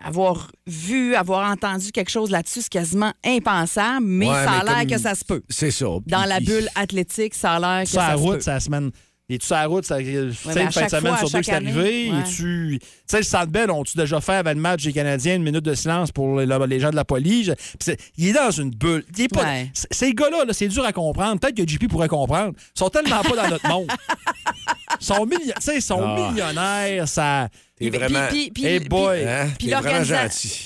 [0.04, 4.66] avoir vu, avoir entendu quelque chose là-dessus, c'est quasiment impensable, mais Ouais, ça a mais
[4.72, 5.44] l'air comme- que ça se peut.
[5.50, 5.86] C'est ça.
[5.86, 8.42] Dans Puis- la bulle athlétique, ça a l'air que sur ça la se route, peut.
[8.42, 8.92] c'est la semaine.
[9.30, 11.18] Es-tu sur la route, ça, tu sais, mais à une fin de chaque semaine fois,
[11.18, 12.12] sur deux que c'est chaque année, arrivé?
[12.14, 12.24] ouais.
[12.26, 15.66] Tu sais, le Centre Bell, ont-tu déjà fait avant le match des Canadiens une minute
[15.66, 17.48] de silence pour les, les gens de la police?
[17.48, 19.04] Je- puis c'est- il est dans une bulle.
[19.18, 19.70] Il est pas- Ouais.
[19.74, 21.42] c- Ces gars-là, là, c'est dur à comprendre.
[21.42, 22.54] Peut-être que JP pourrait comprendre.
[22.58, 23.88] Ils sont tellement pas dans notre monde.
[25.02, 26.32] Ils sont, milli- tu sais, ils sont Ah.
[26.32, 27.08] millionnaires.
[27.08, 27.50] Ça...
[27.80, 28.28] T'es vraiment.
[28.30, 29.24] puis- puis- Hey puis- boy.
[29.24, 29.50] Hein?
[29.60, 29.70] Puis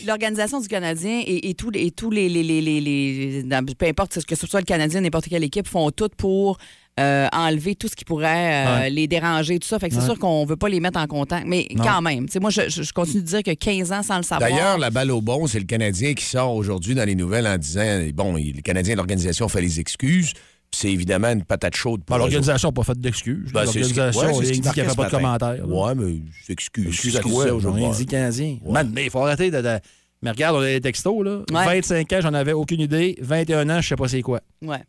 [0.06, 3.66] l'organisation du Canadien et, et tous les, et tous les, les, les, les- les- dans-
[3.66, 6.58] peu importe ce que ce soit le Canadien, n'importe quelle équipe, font tout pour
[7.00, 8.90] euh, enlever tout ce qui pourrait euh, Ouais.
[8.90, 9.80] les déranger, tout ça.
[9.80, 11.46] Fait que c'est sûr qu'on veut pas les mettre en contact.
[11.48, 11.84] Mais Non.
[11.84, 14.50] quand même, moi, je, je- continue de dire que 15 ans sans le savoir.
[14.50, 17.58] D'ailleurs, la balle au bon, c'est le Canadien qui sort aujourd'hui dans les nouvelles en
[17.58, 20.34] disant bon, le Canadien, l'organisation fait les excuses.
[20.74, 22.24] C'est évidemment une patate chaude pour autres.
[22.26, 23.52] L'organisation n'a pas fait d'excuses.
[23.52, 25.68] Ben, L'organisation, ouais, dit qu'il n'y avait pas de commentaires.
[25.70, 26.88] Ouais, mais s'excuse.
[26.88, 27.52] Excuse Excuse à quoi?
[27.54, 27.84] aujourd'hui.
[27.84, 28.58] On dit Canadien.
[28.66, 29.80] Man, mais il faut arrêter de, de-
[30.22, 31.40] Mais regarde, on a des textos, là.
[31.52, 31.66] Ouais.
[31.82, 33.18] 25 ans, j'en avais aucune idée.
[33.22, 34.40] 21 ans, je sais pas c'est quoi.
[34.62, 34.82] Ouais.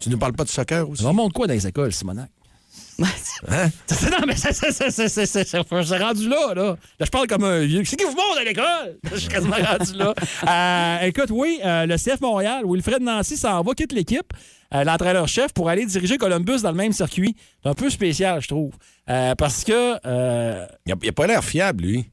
[0.00, 1.02] Tu ne parles pas de soccer aussi?
[1.02, 2.30] Ça remonte quoi dans les écoles, Simonac?
[2.98, 3.68] Hein?
[4.10, 6.64] non, mais c'est rendu là, là.
[6.64, 7.82] Là, je parle comme un vieux.
[7.84, 8.98] C'est qui vous montre à l'école?
[9.12, 10.14] Je suis quasiment rendu là.
[10.48, 14.32] Euh, écoute, oui, euh, le CF Montréal, Wilfred Nancy s'en va, quitte l'équipe,
[14.74, 17.34] euh, l'entraîneur-chef, pour aller diriger Columbus dans le même circuit.
[17.62, 18.72] C'est un peu spécial, je trouve.
[19.06, 19.94] Parce que...
[20.86, 22.10] Il n'a pas l'air fiable, lui.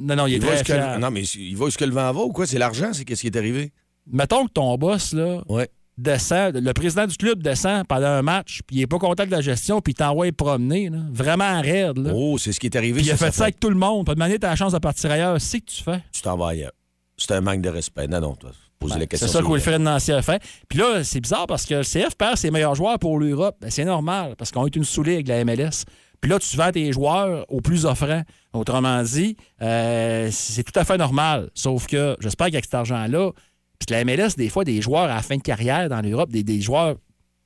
[0.00, 0.98] non, non, il est Il va très ce que-.
[0.98, 2.46] Non, mais il va où ce que le vent va ou quoi?
[2.46, 3.72] C'est l'argent, c'est qu'est-ce qui est arrivé?
[4.06, 5.68] Mettons que ton boss, là, Ouais.
[5.98, 9.30] Descend, le président du club descend pendant un match, puis il n'est pas content de
[9.30, 11.98] la gestion, puis il t'envoie promener, là, vraiment raide.
[11.98, 12.12] Là.
[12.14, 13.00] Oh, c'est ce qui est arrivé.
[13.00, 14.06] puis il a fait ça avec tout le monde.
[14.06, 15.40] Pas demander ta chance de partir ailleurs.
[15.40, 16.02] C'est que tu fais.
[16.12, 16.72] Tu t'en vas ailleurs.
[17.16, 18.08] C'est un manque de respect.
[18.08, 18.50] Non, non, toi,
[18.88, 19.26] la Ben, question.
[19.26, 20.42] C'est ça que Wilfred Nancy a fait.
[20.68, 23.56] Puis là, c'est bizarre parce que le CF perd ses meilleurs joueurs pour l'Europe.
[23.60, 25.84] Ben, c'est normal parce qu'on est une sous avec la MLS.
[26.20, 28.22] Puis là, tu vends tes joueurs aux plus offrants.
[28.52, 31.50] Autrement dit, euh, c'est tout à fait normal.
[31.54, 33.30] Sauf que j'espère qu'avec cet argent-là,
[33.78, 36.42] puis la MLS, des fois, des joueurs à la fin de carrière dans l'Europe, des,
[36.42, 36.96] des joueurs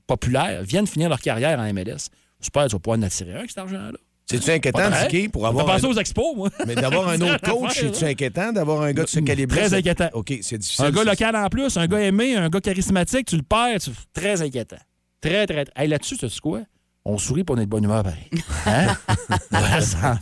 [0.07, 2.09] populaires, viennent finir leur carrière en MLS.
[2.41, 3.99] J'espère que tu vas pouvoir en attirer un avec cet argent-là.
[4.27, 5.67] C'est-tu inquiétant, Dicky, pour On va avoir.
[5.67, 6.51] penser un- aux expos, moi.
[6.67, 10.09] Mais d'avoir un autre coach, c'est-tu inquiétant d'avoir un gars de ce calibre Très inquiétant.
[10.13, 10.85] OK, c'est difficile.
[10.85, 13.91] Un gars local en plus, un gars aimé, un gars charismatique, tu le perds, tu-
[14.13, 14.77] très inquiétant.
[15.21, 15.65] Très, très.
[15.75, 16.61] Hey, là-dessus, tu sais quoi?
[17.05, 18.29] On sourit pour on est de bonne humeur, pareil.
[18.67, 18.95] Hein?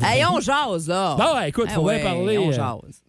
[0.01, 1.17] Hey, on jase, là.
[1.17, 2.39] Bon, ouais, écoute, Ah faut bien parler.
[2.39, 3.03] On euh, jase.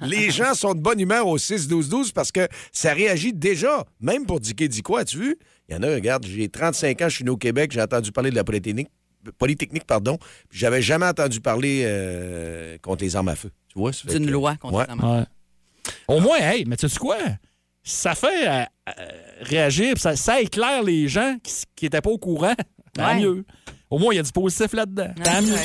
[0.02, 4.40] Les gens sont de bonne humeur au 6-12-12 parce que ça réagit déjà, même pour
[4.40, 5.38] Dicky dit quoi, as-tu vu?
[5.68, 8.12] Il y en a, regarde, j'ai 35 ans, je suis né au Québec, j'ai entendu
[8.12, 8.88] parler de la Polytechnique,
[9.38, 13.50] Polytechnique pardon, puis j'avais jamais entendu parler euh, contre les armes à feu.
[13.68, 13.92] Tu vois?
[13.92, 15.18] ça fait D'une que- loi, contrairement.
[15.20, 15.24] Ouais.
[16.08, 17.18] Au moins, hey, mais tu sais quoi?
[17.82, 18.64] Ça fait euh,
[19.40, 22.54] réagir, puis ça, ça éclaire les gens qui n'étaient pas au courant.
[22.96, 23.20] Tant Ouais.
[23.20, 23.44] mieux.
[23.90, 25.08] Au moins, il y a du positif là-dedans.
[25.24, 25.56] Tant mieux.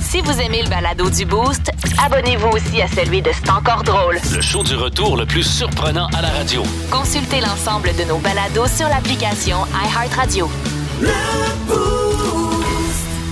[0.00, 1.70] Si vous aimez le balado du Boost,
[2.02, 4.18] abonnez-vous aussi à celui de C'est encore drôle.
[4.34, 6.62] Le show du retour le plus surprenant à la radio.
[6.90, 10.48] Consultez l'ensemble de nos balados sur l'application iHeartRadio.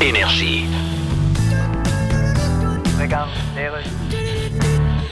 [0.00, 0.66] Énergie.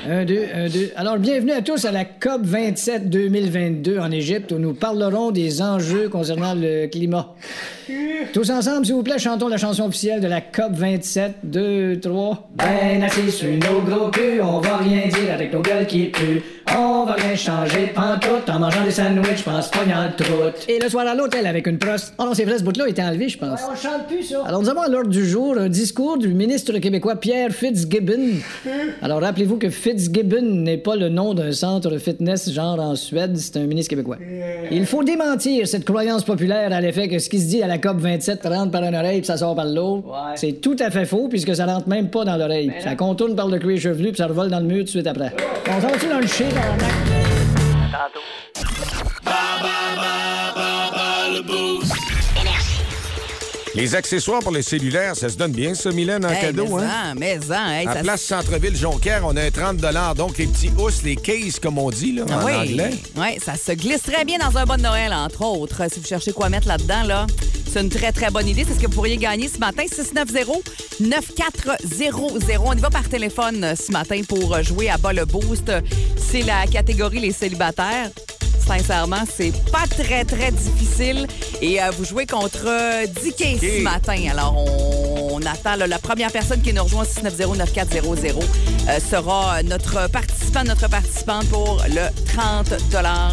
[0.09, 0.91] Un, deux, un, deux.
[0.97, 5.62] Alors, bienvenue à tous à la COP 27 2022 en Égypte où nous parlerons des
[5.62, 7.35] enjeux concernant le climat.
[8.33, 11.35] Tous ensemble, s'il vous plaît, chantons la chanson officielle de la COP 27.
[11.45, 12.51] 2, 3.
[12.55, 16.43] Ben assis sur nos gros culs, on va rien dire avec nos gueules qui puent.
[16.74, 20.64] On va rien changer pantoute en mangeant des sandwichs, pense pognant le troute.
[20.68, 22.14] Et le soir à l'hôtel avec une proste.
[22.18, 23.61] Oh non, c'est vrai, ce bout-là était enlevé, je pense.
[23.70, 24.42] on chante plus, ça.
[24.46, 28.38] Alors, nous avons à l'ordre du jour un discours du ministre québécois Pierre Fitzgibbon.
[29.02, 33.56] Alors, rappelez-vous que Fitzgibbon n'est pas le nom d'un centre fitness genre en Suède, c'est
[33.58, 34.16] un ministre québécois.
[34.70, 37.78] Il faut démentir cette croyance populaire à l'effet que ce qui se dit à la
[37.78, 40.06] COP 27 rentre par une oreille puis ça sort par l'autre.
[40.37, 42.72] C'est tout à fait faux puisque ça rentre même pas dans l'oreille.
[42.82, 45.06] Ça contourne par le cuir chevelu puis ça revole dans le mur tout de suite
[45.06, 45.32] après.
[45.68, 46.46] On s'en va dans le chien.
[53.75, 56.83] Les accessoires pour les cellulaires, ça se donne bien, ça, Mylène, en Hey, cadeau, mais
[56.85, 57.12] hein?
[57.12, 59.79] en, mais en, hey, À ça- place Centre-Ville Jonquière, on a un 30
[60.14, 62.90] Donc, les petits housses, les cases, comme on dit, là, en Ah oui, anglais.
[63.16, 65.83] ouais, ça se glisse très bien dans un bon Noël, entre autres.
[65.90, 67.27] Si vous cherchez quoi mettre là-dedans, là,
[67.72, 68.64] c'est une très, très bonne idée.
[68.68, 69.85] C'est ce que vous pourriez gagner ce matin.
[69.85, 72.58] 690-9400.
[72.64, 75.72] On y va par téléphone euh, ce matin pour euh, jouer à bas le boost.
[76.18, 78.11] C'est la catégorie les célibataires.
[78.66, 81.26] Sincèrement, c'est pas très, très difficile.
[81.62, 84.28] Et euh, vous jouez contre Dicky ce matin.
[84.30, 88.42] Alors, on, on attend là, la première personne qui nous rejoint 690-9400
[88.88, 92.74] euh, sera notre participant, notre participante pour le 30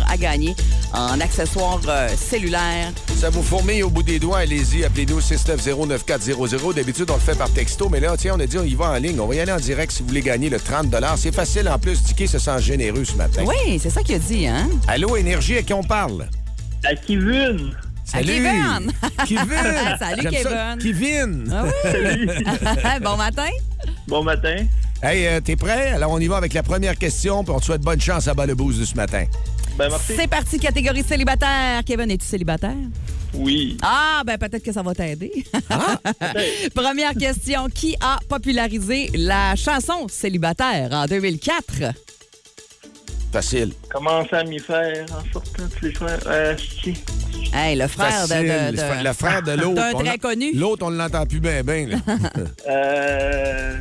[0.09, 0.55] à gagner
[0.93, 2.91] en accessoires euh, cellulaires.
[3.15, 6.73] Ça vous fourmille au bout des doigts, allez-y, appelez-nous 690-9400.
[6.75, 8.91] D'habitude, on le fait par texto, mais là, tiens, on a dit, on y va
[8.91, 9.19] en ligne.
[9.19, 11.69] On va y aller en direct si vous voulez gagner le 30 C'est facile.
[11.69, 13.43] En plus, Dicky se sent généreux ce matin.
[13.45, 14.69] Oui, c'est ça qu'il a dit, hein?
[14.87, 16.27] Allô, Énergie, à qui on parle?
[16.83, 17.71] À Kevin!
[18.13, 18.91] À Kevin!
[19.27, 19.97] Kevin!
[19.99, 20.29] Salut.
[20.29, 20.77] Kevin.
[20.81, 21.53] Kevin!
[21.53, 22.99] Ah oui?
[23.03, 23.49] bon matin.
[24.07, 24.65] Bon matin.
[25.01, 25.91] Hey, euh, t'es prêt?
[25.91, 28.33] Alors, on y va avec la première question, puis on te souhaite bonne chance à
[28.33, 29.25] bas le boost de ce matin.
[29.79, 30.11] Ben, merci.
[30.13, 31.81] C'est parti, catégorie célibataire.
[31.85, 32.75] Kevin, es-tu célibataire?
[33.33, 33.77] Oui.
[33.81, 35.31] Ah, ben peut-être que ça va t'aider.
[36.75, 37.67] Première question.
[37.73, 41.93] Qui a popularisé la chanson Célibataire en 2004?
[43.31, 43.73] Facile.
[43.93, 46.19] Commence à m'y faire en sortant de les frères.
[46.25, 46.95] Euh, si.
[47.53, 48.47] Hey, le frère de, Facile.
[48.47, 49.75] de- de- Le frère de l'autre.
[49.75, 50.51] d'un très connu.
[50.55, 51.87] L'autre, on l'entend plus bien, bien.
[51.87, 51.97] là.
[52.69, 53.75] Euh.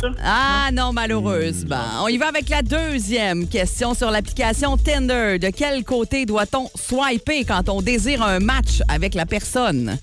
[0.00, 0.08] ça?
[0.24, 1.76] Ah non, malheureusement.
[2.02, 5.38] On y va avec la deuxième question sur l'application Tinder.
[5.38, 9.96] De quel côté doit-on swiper quand on désire un match avec la personne?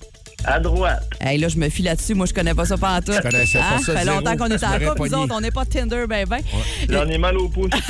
[0.44, 1.06] À droite.
[1.20, 2.14] Hey, là, je me fie là-dessus.
[2.14, 3.12] Moi, je connais pas ça pas tout.
[3.12, 4.16] Je connaissais pas ça, Ça fait zéro.
[4.16, 5.08] longtemps qu'on est Je en m'aurais couple.
[5.10, 6.38] Nous autres, on n'est pas Tinder, ben ben.
[6.88, 7.70] J'en ai mal au pouce.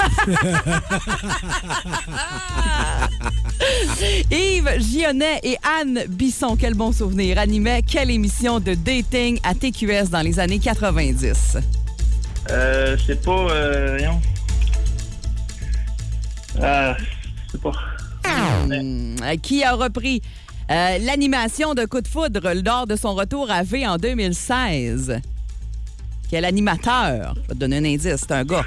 [4.31, 10.11] Yves Gionnet et Anne Bisson, quel bon souvenir, animaient quelle émission de dating à TQS
[10.11, 11.59] dans les années 90?
[12.51, 13.47] Euh, c'est pas.
[13.51, 13.99] Euh.
[16.61, 16.97] Ah,
[17.51, 17.73] c'est pas.
[18.27, 20.23] Hum, euh, qui a repris
[20.71, 25.21] euh, l'animation de Coup de foudre lors de son retour à V en 2016?
[26.31, 27.35] Quel animateur?
[27.37, 28.67] Je vais te donner un indice, c'est un gars.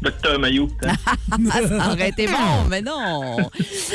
[0.00, 0.68] Docteur Maillot.
[0.84, 0.94] hein?
[1.68, 3.36] Ça aurait été bon, mais non.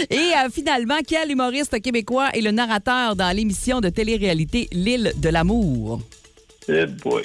[0.10, 5.30] Et euh, finalement, quel humoriste québécois est le narrateur dans l'émission de télé-réalité L'île de
[5.30, 6.02] l'amour?
[6.68, 7.24] Eh boy.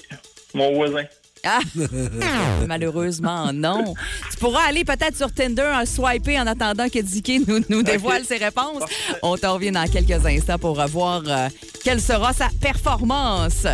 [0.54, 1.02] Mon voisin.
[1.44, 1.60] Ah!
[2.66, 3.94] Malheureusement, non.
[4.30, 8.24] Tu pourras aller peut-être sur Tinder, un swiper en attendant que Dicky nous, nous dévoile
[8.24, 8.82] ses réponses.
[9.22, 11.48] On t'en revient dans quelques instants pour voir euh,
[11.84, 13.66] quelle sera sa performance.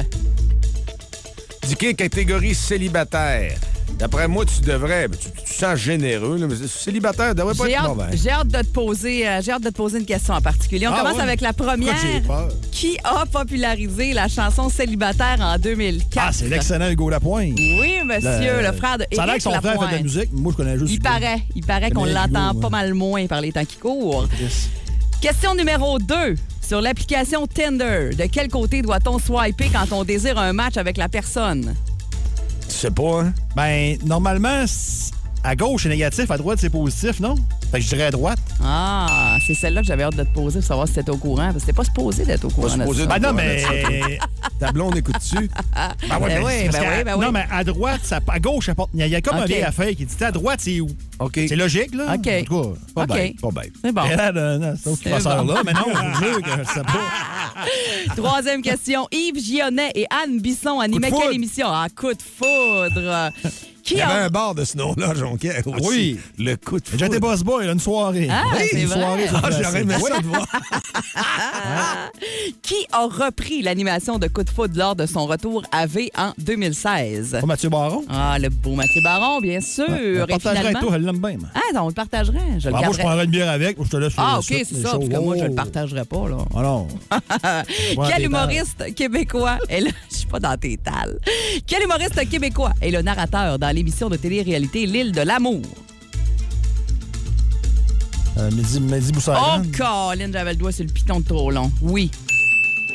[1.62, 3.58] Dicky, catégorie célibataire.
[3.98, 5.08] D'après moi, tu devrais.
[5.08, 6.36] Tu, tu te sens généreux.
[6.38, 8.16] là, mais célibataire, devrait pas être hâte, mauvais.
[8.16, 10.88] j'ai hâte de te poser, euh, j'ai hâte de te poser une question en particulier.
[10.88, 11.22] On Ah commence ouais?
[11.22, 11.94] avec la première.
[12.26, 12.48] Peur?
[12.72, 16.26] Qui a popularisé la chanson Célibataire en 2004?
[16.28, 17.54] Ah, c'est l'excellent Hugo Lapointe.
[17.56, 20.02] Oui, monsieur, le, frère de Ça a l'air Éric que son frère fait de la
[20.02, 20.32] musique.
[20.32, 23.52] Moi, je connais juste Il paraît, il paraît qu'on l'entend pas mal moins par les
[23.52, 24.28] temps qui courent.
[25.20, 26.34] Question numéro 2.
[26.60, 31.08] Sur l'application Tinder, de quel côté doit-on swiper quand on désire un match avec la
[31.08, 31.74] personne?
[32.68, 33.32] Tu sais pas, hein?
[33.56, 34.64] Ben, normalement,
[35.42, 37.34] à gauche, c'est négatif, à droite, c'est positif, non?
[37.70, 38.38] Fait que je dirais à droite.
[38.62, 41.50] Ah, c'est celle-là que j'avais hâte de te poser pour savoir si t'étais au courant.
[41.52, 42.68] Parce que t'es pas supposé d'être au courant.
[42.68, 43.06] supposé ça.
[43.08, 44.18] Ben d'être- non, Ouais, mais.
[44.60, 45.50] Ta blonde écoute-tu?
[45.74, 47.24] Ben oui, c'est ben qu'à- oui, ben oui.
[47.24, 49.20] Non, mais à droite, ça, à gauche, ça porte- il y a, il y a
[49.20, 50.88] comme un vieil affaire qui dit à droite, c'est où?
[51.18, 51.40] OK.
[51.48, 52.14] C'est logique, là?
[52.14, 52.26] OK.
[52.28, 53.40] En tout cas, pas bête.
[53.40, 53.72] Pas bête.
[53.82, 54.04] C'est bon.
[54.10, 54.32] Et là,
[54.82, 55.52] c'est autre bon.
[55.52, 58.14] là, mais non, je vous jure que c'est pas.
[58.16, 59.06] Troisième question.
[59.12, 61.66] Yves Gionnet et Anne Bisson animaient quelle émission?
[61.70, 63.30] Ah, coup de foudre.
[63.84, 64.24] Qui Il y avait a...
[64.24, 65.86] un bar de ce nom-là, Jonquière aussi.
[65.86, 66.20] Oui.
[66.38, 67.18] Le coup de foudre.
[67.20, 68.28] boss boy, là, une soirée.
[68.30, 68.98] Ah, Oui, c'est une vrai.
[69.00, 70.46] soirée Ah, j'aurais aimé ça de voir.
[72.62, 76.32] Qui a repris l'animation de Coup de foudre lors de son retour à V en
[76.38, 77.38] 2016?
[77.40, 78.04] Pas Mathieu Baron?
[78.08, 79.84] Ah, le beau Mathieu Baron, bien sûr.
[79.88, 80.80] Je Et partagerai avec finalement...
[80.80, 81.36] toi, elle l'aime bien.
[81.38, 81.48] moi.
[81.54, 82.38] Ah, non, on le partagerait.
[82.58, 84.44] Je le Ah, moi, je prendrais une bière avec, moi, je te laisse Ah, OK,
[84.48, 84.92] c'est ça.
[84.92, 85.54] Parce que moi, je le Oh.
[85.54, 86.36] partagerais pas, là.
[86.56, 86.88] Ah non.
[88.08, 89.90] Quel humoriste québécois est le...
[90.10, 91.18] Je suis pas dans tes tales.
[91.66, 95.60] Quel humoriste québécois est le narrateur dans l'émission de télé-réalité L'île de l'amour?
[98.38, 99.62] Euh, Mehdi, Mehdi Oh.
[99.76, 101.70] Colin, j'avais le doigt sur le piton de trop long.
[101.82, 102.10] Oui.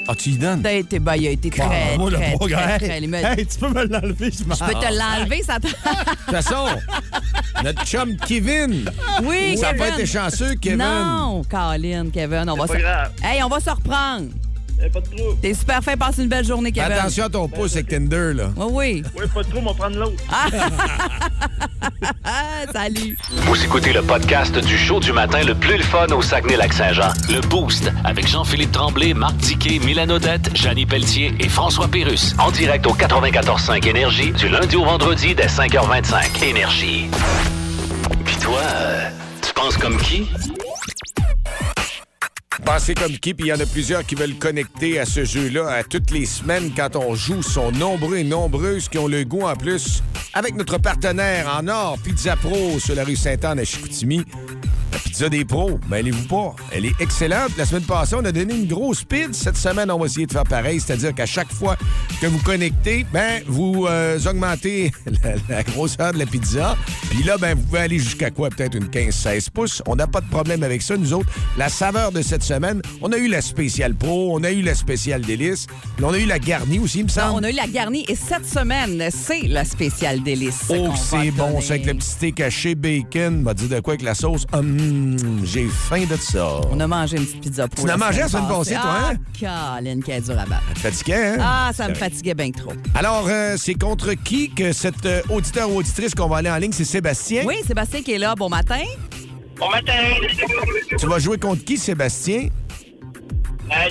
[0.08, 0.64] Ah, tu y donnes?
[0.64, 4.32] T'as été, ben, il a été très, le très, très, Hey, tu peux me l'enlever,
[4.32, 5.68] je m'en Je peux te l'enlever, ça te...
[5.68, 6.66] De toute façon,
[7.64, 8.90] notre chum Kevin.
[9.24, 10.00] Oui, Ça n'a pas Kevin.
[10.00, 10.80] été chanceux, Kevin.
[10.80, 12.80] Non, Colin, Kevin, on va pas se...
[12.80, 13.12] grave.
[13.24, 14.30] Hey, on va se reprendre.
[14.82, 15.34] Eh, pas de trou.
[15.42, 16.92] T'es super fin, passe une belle journée, Kevin.
[16.94, 18.50] attention à ton pouce avec Tinder, là.
[18.56, 19.04] Oui, oui.
[19.18, 20.24] Oui, pas de trou, on va prendre l'autre.
[22.24, 23.18] Ah, salut.
[23.30, 27.10] Vous écoutez le podcast du show du matin le plus le fun au Saguenay-Lac-Saint-Jean.
[27.30, 32.34] Le Boost avec Jean-Philippe Tremblay, Marc Diquet, Milan Odette, Janine Pelletier et François Pérus.
[32.40, 36.44] En direct au 94.5 Énergie du lundi au vendredi dès 5h25.
[36.44, 37.08] Énergie.
[38.26, 39.10] Puis toi, euh,
[39.46, 40.30] tu penses comme qui?
[42.72, 45.84] Pensez comme qui, il y en a plusieurs qui veulent connecter à ce jeu-là à
[45.84, 47.42] toutes les semaines quand on joue.
[47.42, 50.04] sont nombreux et nombreuses qui ont le goût en plus.
[50.36, 54.24] Avec notre partenaire en or, Pizza Pro, sur la rue Sainte-Anne à Chicoutimi.
[55.00, 56.56] La pizza des pros, ben allez-vous pas.
[56.72, 57.52] Elle est excellente.
[57.58, 59.30] La semaine passée, on a donné une grosse pizza.
[59.32, 61.78] Cette semaine, on va essayer de faire pareil, c'est-à-dire qu'à chaque fois
[62.22, 64.92] que vous connectez, ben vous euh, augmentez
[65.24, 66.78] la, la grosseur de la pizza.
[67.10, 68.50] Puis là, ben vous pouvez aller jusqu'à quoi?
[68.50, 69.82] Peut-être une 15-16 pouces.
[69.88, 71.30] On n'a pas de problème avec ça, nous autres.
[71.58, 74.76] La saveur de cette semaine, on a eu la spéciale pro, on a eu la
[74.76, 77.40] spéciale délice, puis on a eu la garnie aussi, il me Non, semble.
[77.40, 80.64] on a eu la garnie et cette semaine, c'est la spéciale délice.
[80.70, 83.42] Oh, c'est bon, ça, avec le petit steak haché bacon.
[83.42, 84.46] M'a dit de quoi avec la sauce?
[84.54, 84.89] Hum,
[85.44, 86.62] j'ai faim de ça.
[86.72, 87.82] On a mangé une petite pizza pro.
[87.82, 89.14] Tu l'as la mangé la semaine passée, toi, hein?
[89.14, 90.64] Ah, Caroline, est dure à battre.
[90.68, 91.38] Ça te fatiguait, hein?
[91.40, 92.74] Ah, ça me fatiguait bien trop.
[92.96, 96.58] Alors, euh, c'est contre qui que cet euh, auditeur ou auditrice qu'on va aller en
[96.58, 96.72] ligne?
[96.72, 97.44] C'est Sébastien.
[97.46, 98.36] Oui, Sébastien qui est là.
[98.36, 98.82] Bon matin.
[99.58, 99.94] Bon matin.
[100.98, 102.50] Tu vas jouer contre qui, Sébastien?
[103.72, 103.90] Euh,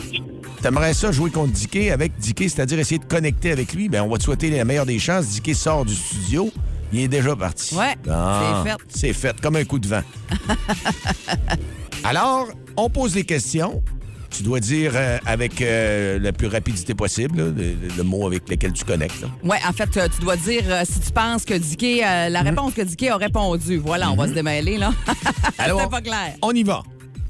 [0.63, 3.89] T'aimerais ça jouer contre Dicky avec Dicky, c'est-à-dire essayer de connecter avec lui?
[3.89, 5.27] Ben, on va te souhaiter la meilleure des chances.
[5.29, 6.51] Dicky sort du studio.
[6.93, 7.75] Il est déjà parti.
[7.75, 8.77] Ouais, Ah, c'est fait.
[8.89, 10.03] C'est fait, comme un coup de vent.
[12.05, 13.83] Alors, on pose des questions.
[14.31, 18.49] Tu dois dire euh, avec euh, la plus rapidité possible là, le, le mot avec
[18.49, 19.23] lequel tu connectes.
[19.23, 19.29] là.
[19.43, 22.43] Ouais, en fait, euh, tu dois dire euh, si tu penses que Dicky, euh, la
[22.43, 23.79] réponse que Dicky a répondu.
[23.79, 24.93] Voilà, on va se démêler, là.
[25.59, 26.35] Alors, C'était pas clair.
[26.43, 26.83] on y va.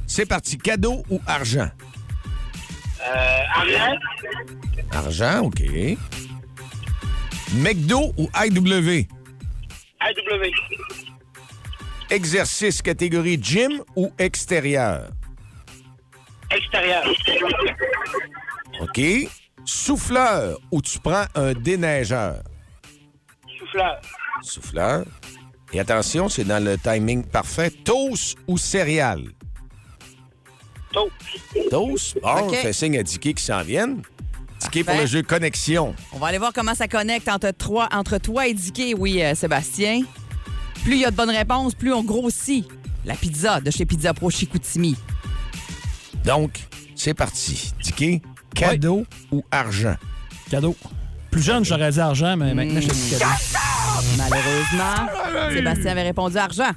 [0.06, 0.58] C'est parti.
[0.58, 1.68] Cadeau ou argent?
[3.08, 3.98] euh, Arlène.
[4.92, 5.62] Argent, OK.
[7.54, 9.06] McDo ou IW?
[10.00, 10.50] AW.
[12.10, 15.10] Exercice catégorie gym ou extérieur?
[16.50, 17.04] Extérieur.
[18.80, 19.00] OK.
[19.64, 22.42] Souffleur ou tu prends un déneigeur?
[23.58, 24.00] Souffleur.
[24.42, 25.04] Souffleur.
[25.72, 27.70] Et attention, c'est dans le timing parfait.
[27.70, 29.28] Toast ou céréales?
[30.92, 31.10] Tôt.
[31.70, 32.18] Toast.
[32.22, 32.44] Bon, OK.
[32.44, 34.02] on fait signe à Dicky qui s'en viennent.
[34.60, 35.94] Dicky pour le jeu Connexion.
[36.12, 39.34] On va aller voir comment ça connecte entre, toi, entre toi et Dicky, oui, euh,
[39.34, 40.02] Sébastien.
[40.84, 42.66] Plus il y a de bonnes réponses, plus on grossit.
[43.04, 44.96] La pizza de chez Pizza Pro Chicoutimi.
[46.24, 46.58] Donc,
[46.94, 47.72] c'est parti.
[47.82, 48.20] Dicky,
[48.54, 49.96] cadeau ou argent?
[50.50, 50.76] Cadeau.
[51.30, 53.24] Plus jeune, j'aurais dit argent, mais maintenant, je te dis cadeau.
[54.18, 56.70] Malheureusement, Sébastien avait répondu argent.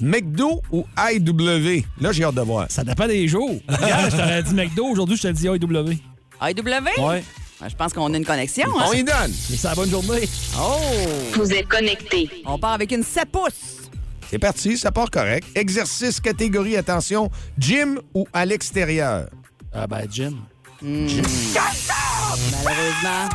[0.00, 1.84] McDo ou IW?
[2.00, 2.66] Là, j'ai hâte de voir.
[2.70, 3.60] Ça dépend des jours.
[3.68, 4.86] Hier, je t'aurais dit McDo.
[4.86, 5.48] Aujourd'hui, je te dis
[6.40, 7.00] AEW.
[7.06, 7.22] Ouais.
[7.68, 8.66] Je pense qu'on a une connexion.
[8.78, 8.84] hein?
[8.88, 9.30] On y donne.
[9.32, 10.28] C'est ça, bonne journée.
[10.58, 10.78] Oh!
[11.34, 12.30] Vous êtes connectés.
[12.46, 13.76] On part avec une 7 pouces.
[14.30, 15.46] C'est parti, ça part correct.
[15.54, 19.28] Exercice catégorie, attention, gym ou à l'extérieur?
[19.74, 20.36] Ah, ben, Jim.
[22.64, 23.28] Malheureusement,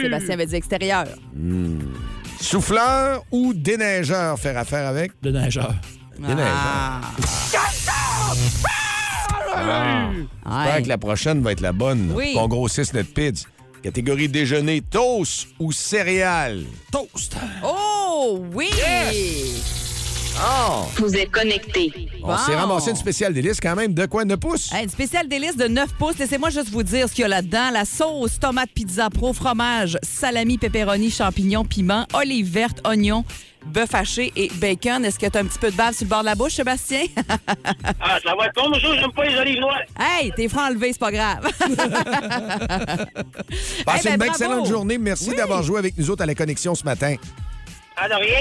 [0.00, 1.04] Sébastien avait dit extérieur.
[2.40, 5.12] Souffleur ou déneigeur, faire affaire avec?
[5.20, 5.74] De nageur.
[6.18, 6.46] Déneigeur.
[6.48, 7.00] Ah.
[9.56, 10.82] J'espère Ouais.
[10.82, 12.12] que la prochaine va être la bonne.
[12.14, 12.34] Oui.
[12.34, 13.46] Qu'on grossisse notre pizza.
[13.82, 16.64] Catégorie déjeuner, toast ou céréales?
[16.90, 17.36] Toast.
[17.64, 18.66] Oh, oui!
[20.40, 20.84] Oh!
[20.98, 21.92] Vous êtes connectés.
[22.22, 24.24] On s'est ramassé une spéciale délice quand même de quoi?
[24.24, 24.72] 9 pouces?
[24.72, 26.18] Hey, une spéciale délice de 9 pouces.
[26.18, 27.70] Laissez-moi juste vous dire ce qu'il y a là-dedans.
[27.72, 33.24] La sauce, tomate pizza pro, fromage, salami, pepperoni, champignons, piment, olive verte, oignon,
[33.66, 35.04] bœuf haché et bacon.
[35.04, 36.52] Est-ce que tu as un petit peu de bave sur le bord de la bouche,
[36.54, 37.02] Sébastien?
[38.00, 38.94] Ah, ça va être bon, monsieur.
[38.98, 39.80] J'aime pas les olives noires.
[39.98, 41.40] hey, t'es franc enlevé, c'est pas grave.
[43.84, 44.30] Passez Eh ben, une bravo.
[44.32, 44.98] excellente journée.
[44.98, 45.36] Merci Oui.
[45.36, 47.16] d'avoir joué avec nous autres à la connexion ce matin.
[47.96, 48.38] Ah, de rien.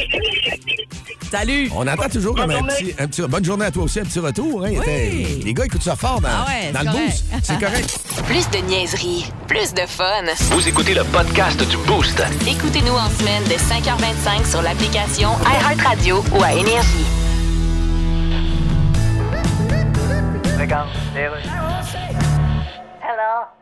[1.32, 1.70] Salut!
[1.76, 4.20] On attend toujours comme un petit, un petit- Bonne journée à toi aussi, un petit
[4.20, 4.63] retour.
[4.63, 4.70] hein.
[4.72, 4.86] Il Oui.
[4.86, 7.26] était- les gars écoutent ça fort dans, Ah ouais, dans le boost.
[7.44, 8.00] C'est correct.
[8.28, 10.24] Plus de niaiserie, plus de fun.
[10.52, 12.22] Vous écoutez le podcast du Boost.
[12.48, 17.06] Écoutez-nous en semaine de 5h25 sur l'application iHeartRadio ou à Énergie.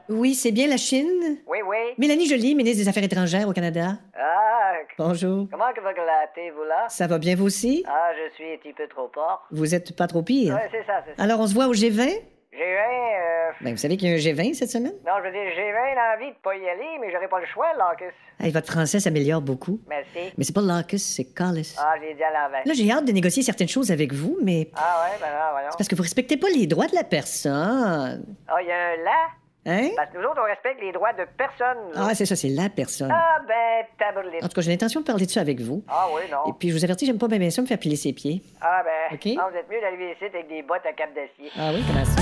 [0.09, 1.37] Oui, c'est bien la Chine?
[1.47, 1.77] Oui, oui.
[1.97, 3.93] Mélanie Joly, ministre des Affaires étrangères au Canada.
[4.17, 5.47] Ah, Bonjour.
[5.51, 6.85] comment que vous glattez, vous là?
[6.89, 7.83] Ça va bien vous aussi?
[7.87, 9.45] Ah, je suis un petit peu trop fort.
[9.51, 10.53] Vous êtes pas trop pire.
[10.55, 11.23] Ouais, c'est ça, c'est ça.
[11.23, 12.07] Alors, on se voit au G20?
[12.53, 13.51] J'ai eu un, euh...
[13.61, 14.93] Ben, vous savez qu'il y a un G20 cette semaine?
[15.05, 15.73] Non, je veux dire, j'ai eu
[16.15, 18.13] envie de pas y aller, mais j'aurais pas le choix, Lacus.
[18.39, 19.79] Hey, votre français s'améliore beaucoup.
[19.89, 20.33] Merci.
[20.37, 21.75] Mais c'est pas Lacus, c'est Callis.
[21.77, 22.61] Ah, j'ai dit à l'envers.
[22.65, 25.67] Là, j'ai hâte de négocier certaines choses avec vous, mais Ah ouais, ben là, voyons.
[25.71, 28.23] c'est parce que vous respectez pas les droits de la personne.
[28.47, 29.27] Ah, il y a un là?
[29.67, 29.89] Hein?
[29.95, 31.77] Parce que nous autres, on respecte les droits de personne.
[31.87, 32.15] nous Ah, autres.
[32.17, 33.11] c'est ça, c'est la personne.
[33.11, 34.43] Ah, ben, tabourlette.
[34.43, 35.83] En tout cas, j'ai l'intention de parler de ça avec vous.
[35.87, 36.53] Ah, oui, Et non.
[36.53, 38.41] puis, je vous avertis, j'aime pas bien, bien ça me faire piler ses pieds.
[38.61, 39.25] Ah, ben, OK?
[39.37, 41.51] non, vous êtes mieux d'arriver ici avec des bottes à cap d'acier.
[41.57, 42.21] Ah oui, comment ça?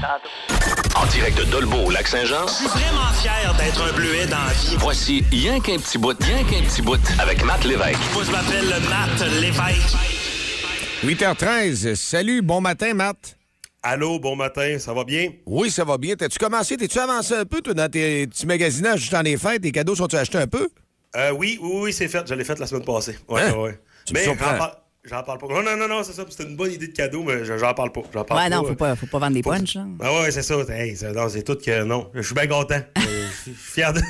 [0.00, 0.96] Tantôt.
[1.02, 4.52] En direct de Dolbeau au Lac-Saint-Jean, Je suis vraiment fier d'être un bleuet dans la
[4.52, 4.76] vie.
[4.78, 7.98] voici Rien qu'un petit bout, rien qu'un petit bout avec Matt Lévesque.
[8.14, 9.96] Moi, je m'appelle Matt Lévesque.
[11.04, 11.94] 8h13.
[11.96, 13.37] Salut, bon matin, Matt.
[13.90, 15.30] Allô, bon matin, ça va bien?
[15.46, 16.14] Oui, ça va bien.
[16.14, 16.76] T'as-tu commencé?
[16.76, 19.62] T'es-tu avancé un peu, toi, dans tes petits magasinages juste en les fêtes?
[19.62, 20.68] Tes cadeaux sont-tu achetés un peu?
[21.16, 22.22] Euh, oui, oui, oui, c'est fait.
[22.28, 23.16] Je l'ai fait la semaine passée.
[23.30, 23.54] Ouais, Hein?
[23.56, 23.80] ouais.
[24.04, 24.26] Tu me Mais.
[25.08, 25.46] J'en parle, pas.
[25.48, 26.24] Non, non, non, non, c'est ça.
[26.28, 28.02] C'était une bonne idée de cadeau, mais je- j'en parle pas.
[28.12, 29.76] J'en parle Ouais, non, faut pas, faut pas vendre des punchs.
[30.00, 30.54] Ah ouais, c'est ça.
[30.70, 32.08] Hey, c'est, tout que non.
[32.14, 32.80] Je suis bien content.
[33.08, 34.00] Euh, Je suis fier de.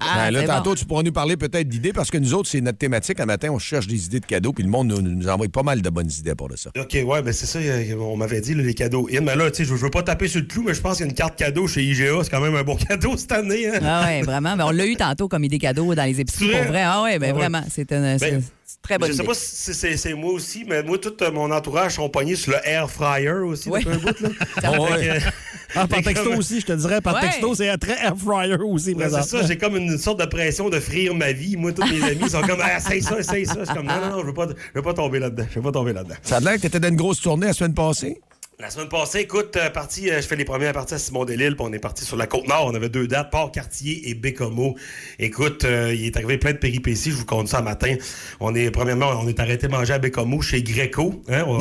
[0.00, 0.74] Ah, Ben, là, tantôt, bon.
[0.76, 3.20] tu pourras nous parler peut-être d'idées parce que nous autres, c'est notre thématique.
[3.20, 5.62] Un matin, on cherche des idées de cadeaux, puis le monde nous, nous envoie pas
[5.62, 6.70] mal de bonnes idées pour ça.
[6.78, 9.20] OK, ouais, ben c'est ça, euh, on m'avait dit, là, les cadeaux in.
[9.20, 11.12] Mais là, tu sais, je veux pas taper sur le clou, mais je pense qu'une
[11.14, 13.68] carte cadeau chez IGA, c'est quand même un bon cadeau cette année.
[13.68, 13.80] Hein?
[13.84, 14.56] Ah ouais, vraiment.
[14.56, 16.48] Mais on l'a eu tantôt comme idée cadeau dans les épisodes.
[16.48, 16.62] C'est vrai?
[16.62, 16.82] Pour vrai.
[16.84, 17.40] Ah ouais, ben Ah ouais.
[17.40, 17.62] vraiment.
[17.70, 18.42] C'est une, c'est- Ben, c'est une
[18.82, 21.30] très bonne Je sais pas si c'est- c'est c'est moi aussi, mais moi, tout euh,
[21.30, 24.20] mon entourage sont pognés sur le air fryer aussi depuis un bout.
[24.20, 24.28] Là.
[24.78, 25.18] Oh, Fait ouais.
[25.18, 25.24] que,
[25.74, 27.20] Ah, par texto comme- aussi, je te dirais, par Ouais.
[27.22, 30.68] texto, c'est un très air fryer aussi, c'est ça, j'ai comme une sorte de pression
[30.68, 31.56] de frire ma vie.
[31.56, 33.56] Moi, tous mes amis sont comme, ah, essaye ça, essaye ça.
[33.60, 35.46] Je suis comme, non, non, non, je veux pas, je veux pas tomber là-dedans.
[35.50, 36.16] Je veux pas tomber là-dedans.
[36.22, 38.20] Ça a l'air que t'étais dans une grosse tournée la semaine passée?
[38.62, 41.66] La semaine passée, écoute, euh, parti, euh, je fais les premières parties à Simon-des-Lilles, puis
[41.68, 42.66] on est parti sur la Côte-Nord.
[42.66, 44.76] On avait deux dates, Port-Cartier et Bécomo.
[45.18, 47.96] Écoute, euh, il est arrivé plein de péripéties, je vous compte ça matin.
[48.38, 51.20] On est, premièrement, on est arrêté manger à Bécomo chez Greco.
[51.28, 51.42] Hein?
[51.48, 51.58] On,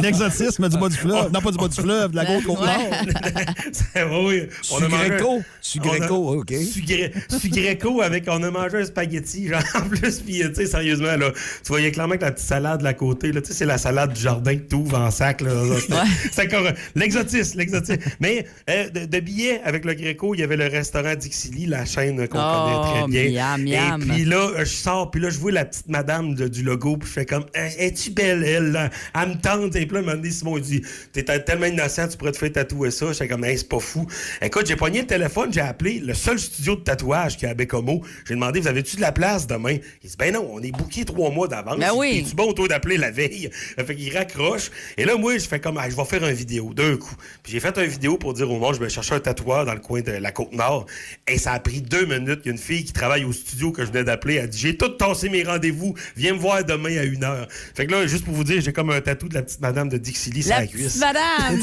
[0.00, 1.30] L'exotisme du bas du fleuve.
[1.30, 4.24] Non, pas du bas du fleuve, de la côte côte nord.
[4.24, 5.42] oui, On a mangé- Greco.
[5.60, 6.48] Su on a- Greco, OK.
[6.48, 10.48] Su, Gre- Su Greco avec, on a mangé un spaghetti, genre, en plus, puis, euh,
[10.48, 13.42] tu sais, sérieusement, là, tu voyais clairement que la petite salade de la côté, là,
[13.42, 17.98] tu sais, c'est la salade du jardin que tu ouvres en sac, euh, l'exotisme, l'exotisme.
[18.20, 21.84] Mais, euh, de, de billets avec le Greco, il y avait le restaurant Dixili, la
[21.84, 23.56] chaîne qu'on Oh, connaît très bien.
[23.56, 24.02] miam, miam.
[24.02, 26.96] Et puis là, je sors, puis là, je vois la petite madame de- du logo,
[26.96, 28.90] puis je fais comme, Euh, es-tu belle, elle, là?
[29.14, 32.32] Elle me tente, et puis là, donné, Simon, il dit, t'es tellement innocent, tu pourrais
[32.32, 33.12] te faire tatouer ça.
[33.12, 34.06] J'étais comme, hey, c'est pas fou.
[34.40, 37.54] Écoute, j'ai pogné le téléphone, j'ai appelé le seul studio de tatouage qui est à
[37.54, 38.02] Bécomo.
[38.26, 39.76] J'ai demandé, vous avez-tu de la place demain?
[40.02, 41.78] Il dit, ben non, on est booké trois mois d'avance.
[41.78, 42.22] Ben oui.
[42.24, 43.50] Es-tu bon, toi, d'appeler la veille?
[43.52, 44.70] Fait qu'il raccroche.
[44.96, 47.14] Et là, moi, je fais comme, Ah, je vais faire une vidéo d'un coup.
[47.42, 49.74] Puis j'ai fait une vidéo pour dire au monde, je vais chercher un tatoueur dans
[49.74, 50.86] le coin de la Côte-Nord.
[51.28, 52.40] Et ça a pris deux minutes.
[52.44, 54.34] Il y a une fille qui travaille au studio que je venais d'appeler.
[54.36, 55.94] Elle dit, j'ai tout tassé mes rendez-vous.
[56.16, 57.46] Viens me voir demain à une heure.
[57.74, 59.88] Fait que là, juste pour vous dire, j'ai comme un tatou de la petite madame
[59.88, 60.98] de Dixili sur La cuisse.
[60.98, 61.60] madame.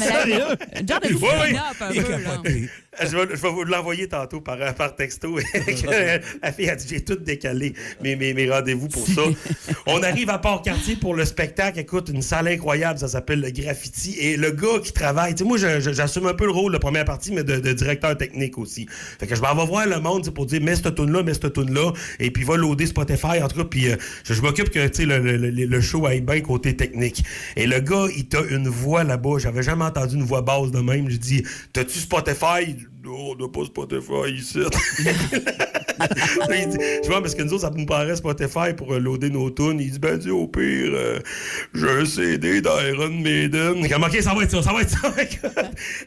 [0.88, 1.56] Genre de Oui, oui.
[1.56, 2.42] un peu, là.
[3.02, 5.38] Je vais, je vais vous l'envoyer tantôt par, par texto.
[6.42, 7.72] la fille a dit j'ai tout décalé
[8.02, 9.22] mes, mes, mes rendez-vous pour ça.
[9.86, 11.78] On arrive à Port-Cartier pour le spectacle.
[11.78, 14.16] Écoute, une salle incroyable, ça s'appelle le Graffiti.
[14.18, 17.04] Et le gars qui travaille, tu sais, moi, j'assume un peu le rôle de première
[17.04, 18.86] partie, mais de, de directeur technique aussi.
[19.20, 21.34] Fait que je m'en vais voir le monde pour dire mets cette tune là mets
[21.34, 23.64] cette tune là et puis va loader Spotify, en tout cas.
[23.64, 26.40] Puis euh, je, je m'occupe que tu sais, le, le, le- le show aille bien
[26.40, 27.22] côté technique.
[27.54, 29.38] Et le gars, il t'a une voix là-bas.
[29.38, 31.08] J'avais jamais entendu une voix basse de même.
[31.08, 32.76] Je dis T'as-tu Spotify?
[33.02, 34.60] Non, on n'a pas Spotify ici.
[36.50, 39.30] Il dit, je vois, parce que nous autres, ça nous paraît Spotify pour euh, loader
[39.30, 39.80] nos tunes.
[39.80, 41.18] Il dit, ben, dis, au pire, euh,
[41.74, 43.88] j'ai un CD d'Iron Maiden.
[43.88, 45.10] Comme, OK, ça va être ça, ça va être ça.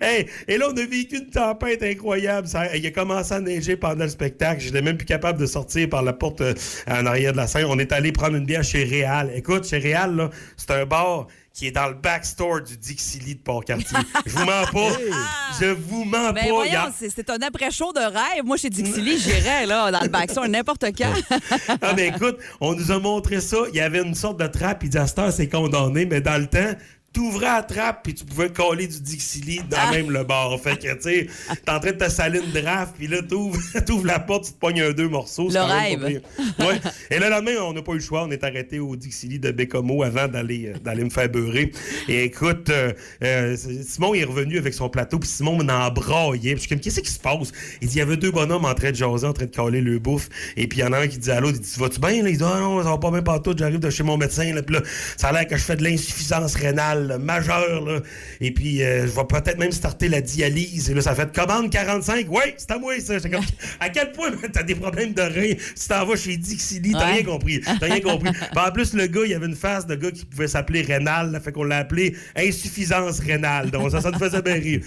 [0.01, 2.47] Hey, et là, on a vécu une tempête incroyable.
[2.75, 4.61] Il a commencé à neiger pendant le spectacle.
[4.61, 6.53] J'étais même plus capable de sortir par la porte euh,
[6.87, 7.65] en arrière de la scène.
[7.67, 9.31] On est allé prendre une bière chez Réal.
[9.35, 13.97] Écoute, chez Réal, c'est un bar qui est dans le backstore du Dixili de Port-Cartier.
[14.25, 14.97] Je vous mens pas.
[15.61, 16.77] Je vous mens Ben pas.
[16.87, 18.43] A- c'est un après-show de rêve.
[18.43, 21.13] Moi, chez Dixili, j'irais là, dans le backstore n'importe quand.
[21.81, 23.57] Ah, mais écoute, on nous a montré ça.
[23.69, 24.83] Il y avait une sorte de trappe.
[24.83, 26.73] Il dit, à cette heure, c'est condamné, mais dans le temps,
[27.13, 29.91] t'ouvrais la trappe puis tu pouvais coller du Dixili dans Ah.
[29.91, 30.59] même le bar.
[30.59, 31.27] Fait que, tu sais,
[31.63, 34.51] t'es en train de te saler une draft, puis là, t'ouvres, t'ouvres la porte, tu
[34.53, 35.49] te pognes un deux morceaux.
[35.49, 36.21] c'est Le rêve.
[36.59, 36.79] Ouais.
[37.11, 38.23] Et le lendemain, on n'a pas eu le choix.
[38.23, 41.71] On est arrêté au Dixili de Bécomo avant d'aller, euh, d'aller me faire beurrer.
[42.07, 43.55] Et écoute, euh, euh,
[43.87, 46.53] Simon est revenu avec son plateau, puis Simon m'en braillait.
[46.53, 47.51] Puis je suis comme, qu'est-ce qui se passe?
[47.81, 49.81] Il dit, il y avait deux bonhommes en train de jaser, en train de coller
[49.81, 50.29] le bouffe.
[50.57, 52.23] Et puis il y en a un qui dit à l'autre, il dit, vas-tu bien?
[52.23, 52.29] Là?
[52.29, 53.53] Il dit, ah non, ça va pas bien partout.
[53.57, 54.51] J'arrive de chez mon médecin.
[54.53, 54.63] Là.
[54.63, 54.81] Puis là,
[55.17, 57.81] ça a l'air que je fais de l'insuffisance rénale là, majeure.
[57.85, 57.99] Là.
[58.41, 60.89] Et puis, euh, je vais peut-être même starter la dialyse.
[60.89, 62.25] Et là, ça fait commande 45.
[62.29, 63.19] Oui, c'est à moi, ça.
[63.19, 63.43] Comme,
[63.79, 65.53] à quel point t'as des problèmes de rein?
[65.75, 67.13] Si t'en vas chez Dixili, t'as Ouais.
[67.13, 67.61] rien compris.
[67.61, 68.31] T'as rien compris.
[68.55, 71.31] Ben, en plus, le gars, il avait une face de gars qui pouvait s'appeler rénal.
[71.31, 73.71] Là, fait qu'on l'a appelé insuffisance rénale.
[73.71, 74.81] Donc, ça, ça nous faisait bien rire.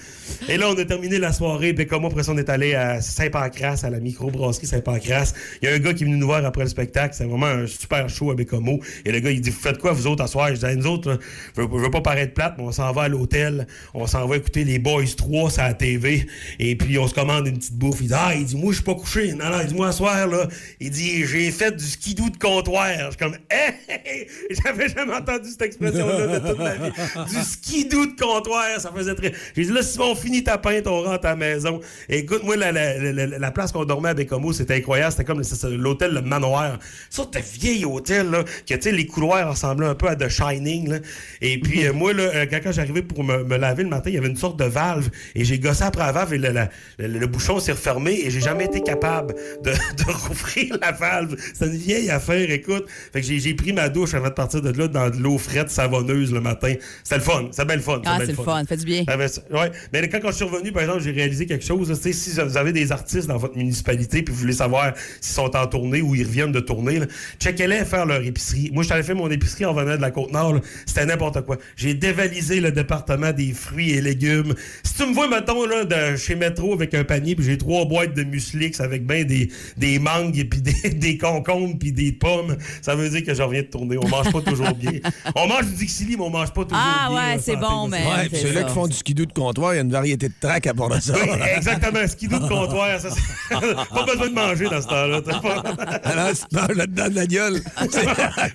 [0.49, 1.73] Et là, on a terminé la soirée.
[1.75, 5.33] Puis, comme moi, après ça, on est allé à Saint-Pancras, à la microbrasserie Saint-Pancras.
[5.63, 7.15] Il y a un gars qui est venu nous voir après le spectacle.
[7.17, 8.81] C'est vraiment un super show à Bécomo.
[9.05, 10.87] Et le gars, il dit Vous faites quoi, vous autres, à soir Je dis Nous
[10.87, 11.19] autres, là,
[11.57, 14.29] je veux, je veux pas paraître plate, mais on s'en va à l'hôtel, on s'en
[14.29, 16.25] va écouter les Boys 3 sur la TV,
[16.61, 17.99] et puis on se commande une petite bouffe.
[18.01, 19.33] Il dit, ah, il dit, moi, je suis pas couché.
[19.33, 20.47] Non, non, il dit, moi, ce soir, là,
[20.79, 22.91] il dit, j'ai fait du skidoo de comptoir.
[22.97, 26.93] Je suis comme, hé, j'avais jamais entendu cette expression-là de toute ma vie.
[27.29, 29.33] Du skidoo de comptoir, ça faisait très.
[29.57, 31.81] J'ai dit, là, si on finit ta pinte, on rentre à la maison.
[32.09, 35.11] Écoute, moi, la, la, la, la place qu'on dormait à Bécomo, c'était incroyable.
[35.11, 35.43] C'était comme
[35.77, 36.79] l'hôtel, le manoir.
[37.11, 40.29] Ça, c'était vieil hôtel, là, que, tu sais, les couloirs ressemblaient un peu à The
[40.29, 40.99] Shining, là.
[41.43, 44.15] Et puis, moi, là, euh, quand, quand j'arrivais pour me, me laver le matin, il
[44.15, 45.09] y avait une sorte de valve.
[45.35, 46.69] Et j'ai gossé après la valve et le, la-
[46.99, 49.35] le- le bouchon s'est refermé et j'ai jamais été capable
[49.65, 51.35] de, de rouvrir la valve.
[51.55, 52.87] C'est une vieille affaire, écoute.
[53.13, 55.71] Fait que j'ai, pris ma douche avant de partir de là dans de l'eau frette
[55.71, 56.75] savonneuse le matin.
[57.03, 57.49] C'était le fun.
[57.51, 58.01] C'était bien le fun.
[58.05, 58.65] Ah, c'est le fun.
[58.69, 59.05] Fait du bien.
[59.51, 59.71] ouais.
[59.93, 61.89] Mais quand, quand je suis revenu, par exemple, j'ai réalisé quelque chose.
[61.89, 65.57] là, si vous avez des artistes dans votre municipalité puis vous voulez savoir s'ils sont
[65.57, 67.01] en tournée ou ils reviennent de tournée,
[67.41, 68.71] checkez-les faire leur épicerie.
[68.73, 70.61] Moi, je t'avais fait mon épicerie en venant de la Côte-Nord.
[70.85, 71.57] C'était n'importe quoi.
[71.77, 74.55] J'ai dévalisé le département des fruits et légumes.
[74.83, 77.85] Si tu me vois, mettons, là, de chez Métro avec un panier puis j'ai trois
[77.85, 82.13] boîtes de muslix avec ben des, des mangues et puis des, des concombres puis des
[82.13, 83.97] pommes, ça veut dire que je reviens de tourner.
[84.03, 84.93] On mange pas toujours bien.
[85.35, 87.17] On mange du Dixili, mais on mange pas toujours Ah, bien.
[87.17, 89.75] ouais, là, c'est bon, mais- Ouais, puis c'est ceux-là qui font du skidoo de comptoir,
[89.75, 91.15] il y a une variété de track à part de ça.
[91.15, 92.07] Oui, exactement.
[92.07, 93.09] Skidoo de comptoir, ça,
[93.51, 95.21] pas besoin de manger dans ce temps-là.
[95.23, 95.63] Pas-
[96.05, 97.61] Alors, tu manges là-dedans de la gueule.
[97.91, 98.07] C'est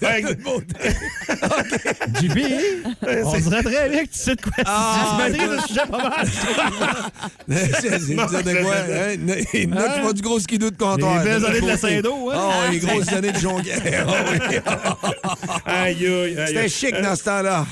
[0.02, 0.24] Ouais.
[3.24, 5.98] On dirait très bien que tu sais de quoi Ah, tu maîtrises le sujet pas
[6.10, 6.28] mal.
[7.82, 7.90] C'est
[8.44, 8.74] de quoi?
[8.76, 9.16] Hein?
[9.54, 11.20] Il y en a qui font du gros skidoo de comptoir.
[11.20, 11.78] Les belles années de la.
[11.78, 12.36] Saint-Do, hein?
[12.38, 14.06] Ah, les grosses années de Jonquière.
[14.68, 14.98] Ah.
[15.84, 16.36] Aïe, aïe.
[16.48, 17.66] C'était chic dans ce temps-là.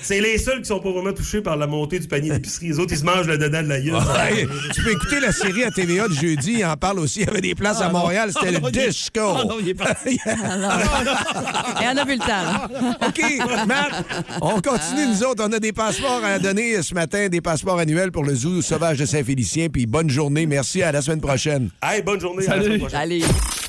[0.00, 2.68] C'est les seuls qui sont pas vraiment touchés par la montée du panier d'épicerie.
[2.68, 3.94] Les autres, ils se mangent le dedans de la gueule.
[3.94, 7.20] Ouais, tu peux écouter la série à TVA de jeudi, il en parle aussi.
[7.20, 9.20] Il y avait des places à Montréal, c'était Ah non, le disco.
[9.20, 10.14] Ah non, il est parti.
[10.14, 13.06] Et on a vu le temps.
[13.06, 14.04] OK, Matt,
[14.40, 15.44] on continue, nous autres.
[15.46, 18.98] On a des passeports à donner ce matin, des passeports annuels pour le zoo sauvage
[18.98, 19.68] de Saint-Félicien.
[19.68, 20.46] Puis bonne journée.
[20.46, 21.70] Merci, à la semaine prochaine.
[21.82, 22.46] Hey, bonne journée.
[22.48, 22.98] à la semaine prochaine.
[23.00, 23.24] Allez.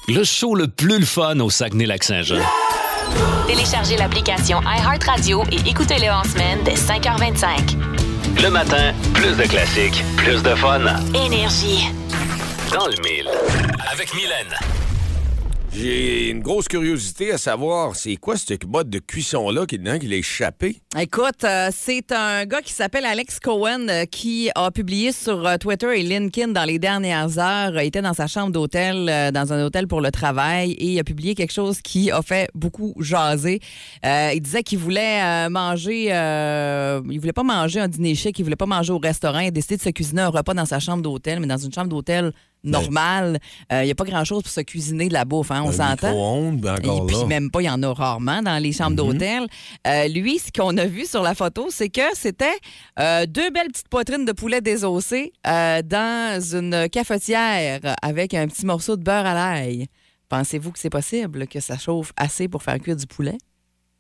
[0.08, 2.42] Le show le plus le fun au Saguenay-Lac-Saint-Jean.
[3.48, 7.76] Téléchargez l'application iHeartRadio et écoutez-le en semaine dès 5h25.
[8.42, 10.82] Le matin, plus de classiques, plus de fun.
[11.14, 11.90] Énergie.
[12.74, 13.30] Dans le mille.
[13.92, 14.56] Avec Mylène.
[15.74, 20.08] J'ai une grosse curiosité à savoir, c'est quoi ce mode de cuisson-là qui, dedans, qui
[20.08, 20.82] l'a échappé?
[21.00, 25.56] Écoute, euh, c'est un gars qui s'appelle Alex Cohen euh, qui a publié sur euh,
[25.56, 27.82] Twitter et LinkedIn dans les dernières heures.
[27.82, 31.06] Il était dans sa chambre d'hôtel, dans un hôtel pour le travail, et il a
[31.06, 33.62] publié quelque chose qui a fait beaucoup jaser.
[34.04, 38.66] Il disait qu'il voulait manger, il voulait pas manger un dîner chic, il voulait pas
[38.66, 39.40] manger au restaurant.
[39.40, 41.74] Il a décidé de se cuisiner un repas dans sa chambre d'hôtel, mais dans une
[41.74, 42.34] chambre d'hôtel
[42.64, 43.40] normale.
[43.72, 46.12] Euh, Il n'y a pas grand-chose pour se cuisiner de la bouffe, hein, on s'entend.
[46.52, 49.48] ben Et puis même pas, il y en a rarement dans les chambres d'hôtel.
[49.88, 52.46] Euh, lui, ce qu'on a vu sur la photo, c'est que c'était
[53.00, 58.66] euh, deux belles petites poitrines de poulet désossées euh, dans une cafetière avec un petit
[58.66, 59.88] morceau de beurre à l'ail.
[60.30, 63.38] Pensez-vous que c'est possible que ça chauffe assez pour faire cuire du poulet?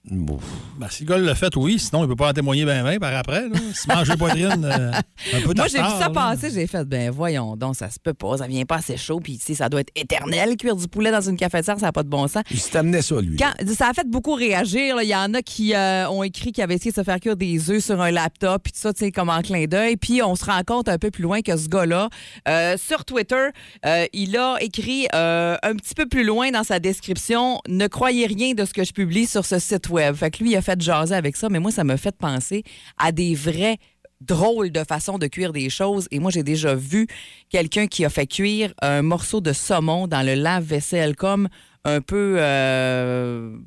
[0.09, 0.39] Bon.
[0.79, 1.77] Ben, si le gars l'a fait, oui.
[1.77, 3.47] Sinon, il peut pas en témoigner bien bien par après.
[3.47, 3.55] Là.
[3.75, 6.09] Si manger poitrine, euh, un peu Moi, j'ai vu ça là.
[6.09, 9.19] passer, j'ai fait, ben voyons donc, ça se peut pas, ça vient pas assez chaud,
[9.19, 11.91] puis tu sais, ça doit être éternel, cuire du poulet dans une cafetière, ça n'a
[11.91, 12.41] pas de bon sens.
[12.49, 13.37] Il s'est amené ça, lui.
[13.37, 14.95] Quand- ça a fait beaucoup réagir.
[14.95, 15.03] là.
[15.03, 17.37] Il y en a qui euh, ont écrit qu'ils avaient essayé de se faire cuire
[17.37, 19.97] des œufs sur un laptop, puis tout ça, tu sais, comme en clin d'œil.
[19.97, 22.09] Puis on se rend compte un peu plus loin que ce gars-là,
[22.47, 23.49] euh, sur Twitter,
[23.85, 28.25] euh, il a écrit euh, un petit peu plus loin dans sa description Ne croyez
[28.25, 30.15] rien de ce que je publie sur ce site web.
[30.15, 32.63] Fait que lui, il a fait jaser avec ça, mais moi, ça m'a fait penser
[32.97, 33.77] à des vrais
[34.21, 36.07] drôles de façon de cuire des choses.
[36.11, 37.07] Et moi, j'ai déjà vu
[37.49, 41.49] quelqu'un qui a fait cuire un morceau de saumon dans le lave-vaisselle comme
[41.85, 42.35] un peu...
[42.37, 43.57] euh,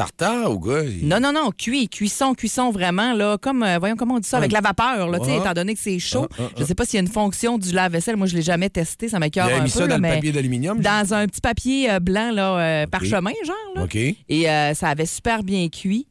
[0.00, 0.82] Tartare ou quoi?
[0.82, 4.26] Il- non, non, non, cuit, cuisson, cuisson vraiment, là, comme, euh, voyons comment on dit
[4.26, 6.26] ça, avec la vapeur, là, étant donné que c'est chaud.
[6.38, 6.48] Ah, ah.
[6.58, 9.10] Je sais pas s'il y a une fonction du lave-vaisselle, moi, je l'ai jamais testé,
[9.10, 10.80] ça Il m'écœure a un mis peu, ça là, dans le papier d'aluminium?
[10.80, 13.82] dans un petit papier euh, blanc, là, euh, parchemin, genre, là.
[13.84, 13.96] OK.
[13.96, 14.16] Et
[14.48, 16.06] euh, ça avait super bien cuit.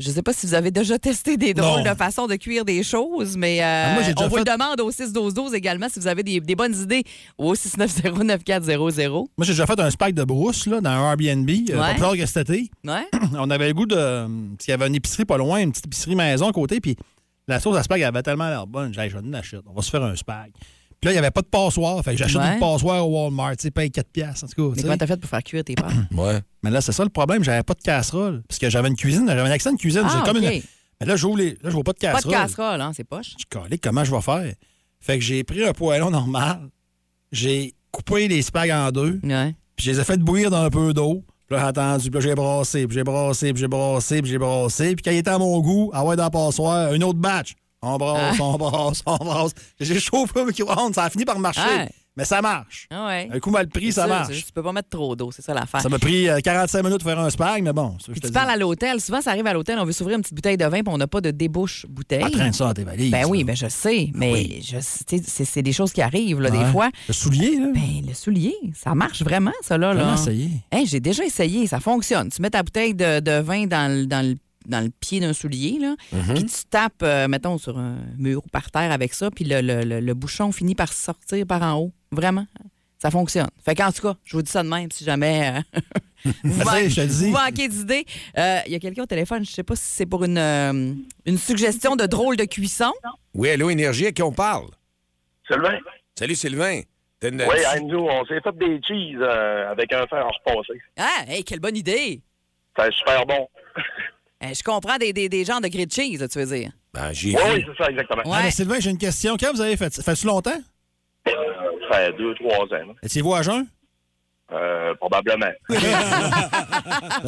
[0.00, 1.90] Je sais pas si vous avez déjà testé des drôles Non.
[1.92, 4.90] de façon de cuire des choses, mais euh, Ah, moi, on vous le demande au
[4.90, 7.04] 6-12-12 également si vous avez des, des bonnes idées
[7.38, 9.08] au 690-9400.
[9.10, 11.90] Moi, j'ai déjà fait un spike de brousse là, dans un Airbnb, euh, pas Ouais.
[11.92, 12.70] plus tard que cet été.
[12.84, 13.06] Ouais?
[13.38, 13.94] On avait le goût de.
[13.94, 16.96] Parce qu'il y avait une épicerie pas loin, une petite épicerie maison à côté, puis
[17.46, 18.92] la sauce à spag avait tellement l'air bonne.
[18.94, 19.56] J'ai dit, je.
[19.66, 20.50] On va se faire un spag.
[21.04, 22.02] Puis là, il n'y avait pas de passoire.
[22.02, 22.54] Fait que j'achète Ouais.
[22.54, 24.74] une passoire au Walmart, tu sais, paye 4 piastres, en tout cas.
[24.76, 25.92] Mais comment t'as fait pour faire cuire tes pâtes?
[26.16, 26.40] Ouais.
[26.62, 28.42] Mais là, c'est ça le problème, j'avais pas de casserole.
[28.48, 30.00] Parce que j'avais une cuisine, j'avais un accent de cuisine.
[30.06, 30.50] Ah, j'ai comme OK.
[30.50, 30.62] une...
[31.00, 31.50] Mais là, j'ouvre les...
[31.50, 32.32] là, je vois pas de Pas de casserole.
[32.32, 33.34] casserole, hein, c'est poche.
[33.38, 34.50] Je calais, comment je vais faire?
[34.98, 36.70] Fait que j'ai pris un poêlon normal,
[37.32, 39.54] j'ai coupé les spags en deux, Ouais.
[39.76, 41.22] puis je les ai fait bouillir dans un peu d'eau.
[41.46, 44.30] Puis là, j'ai attendu, puis là, j'ai brassé, puis j'ai brassé, puis j'ai brassé, puis
[44.30, 44.94] j'ai brassé.
[44.96, 47.52] Puis quand il était à mon goût, ah ouais, dans le passoire, une autre batch.
[47.84, 49.52] On brasse, on brasse, on brasse.
[49.78, 51.60] J'ai chauffé au micro-ondes, ça a fini par marcher.
[51.60, 51.88] Ouais.
[52.16, 52.86] Mais ça marche.
[52.92, 53.28] Ah ouais.
[53.32, 54.44] Un coup mal pris, ça marche.
[54.46, 55.80] Tu peux pas mettre trop d'eau, c'est ça l'affaire.
[55.80, 58.28] Ça m'a pris euh, 45 minutes pour faire un spag, mais bon, que je te
[58.28, 59.00] Tu parles à l'hôtel.
[59.00, 60.96] Souvent, ça arrive à l'hôtel, on veut s'ouvrir une petite bouteille de vin, puis on
[60.98, 62.20] n'a pas de débouche bouteille.
[62.22, 63.10] Pas traîne ça dans tes valises.
[63.10, 64.60] Ben oui, ben je sais, mais
[65.26, 66.90] c'est des choses qui arrivent là, des fois.
[67.08, 67.66] Le soulier, là.
[67.74, 69.92] Ben, le soulier, ça marche vraiment, ça, là.
[69.92, 70.14] Là.
[70.14, 70.50] essayé.
[70.70, 72.28] Hey, J'ai déjà essayé, ça fonctionne.
[72.28, 74.36] Tu mets ta bouteille de, de vin dans le, dans le-
[74.66, 76.34] dans le pied d'un soulier, là, Mhm.
[76.34, 79.60] puis tu tapes, euh, mettons, sur un mur ou par terre avec ça, puis le,
[79.60, 81.92] le- le- le bouchon finit par sortir par en haut.
[82.12, 82.46] Vraiment,
[82.98, 83.48] ça fonctionne.
[83.64, 85.80] Fait qu'en tout cas, je vous dis ça de même, si jamais euh,
[86.44, 87.24] vous, manquez, dis.
[87.26, 88.04] vous manquez d'idées.
[88.38, 90.92] Euh, Il y a quelqu'un au téléphone, je sais pas si c'est pour une, euh,
[91.26, 92.92] une suggestion de drôle de cuisson.
[93.34, 94.66] Oui, allô, Énergie, à qui on parle?
[95.46, 95.78] Sylvain?
[96.18, 96.80] Salut, Sylvain.
[97.22, 100.78] Une- Oui, nous, on s'est fait des cheese euh, avec un fer repassé.
[100.98, 102.20] Ah, hey, quelle bonne idée!
[102.76, 103.48] C'était super bon.
[104.50, 106.70] Eh, je comprends des, des, des genres de grilled cheese, là, tu veux dire.
[106.92, 108.22] Ben, j'ai Oui, oui, c'est ça, exactement.
[108.26, 109.36] Ah, mais Sylvain, j'ai une question.
[109.38, 110.02] Quand vous avez fait ça?
[110.02, 110.50] Fait-tu longtemps?
[111.28, 111.32] Euh,
[111.90, 112.94] ça fait deux, trois ans.
[113.02, 113.66] Étiez-vous à jeun?
[114.52, 115.46] Euh, probablement.
[115.70, 115.74] un,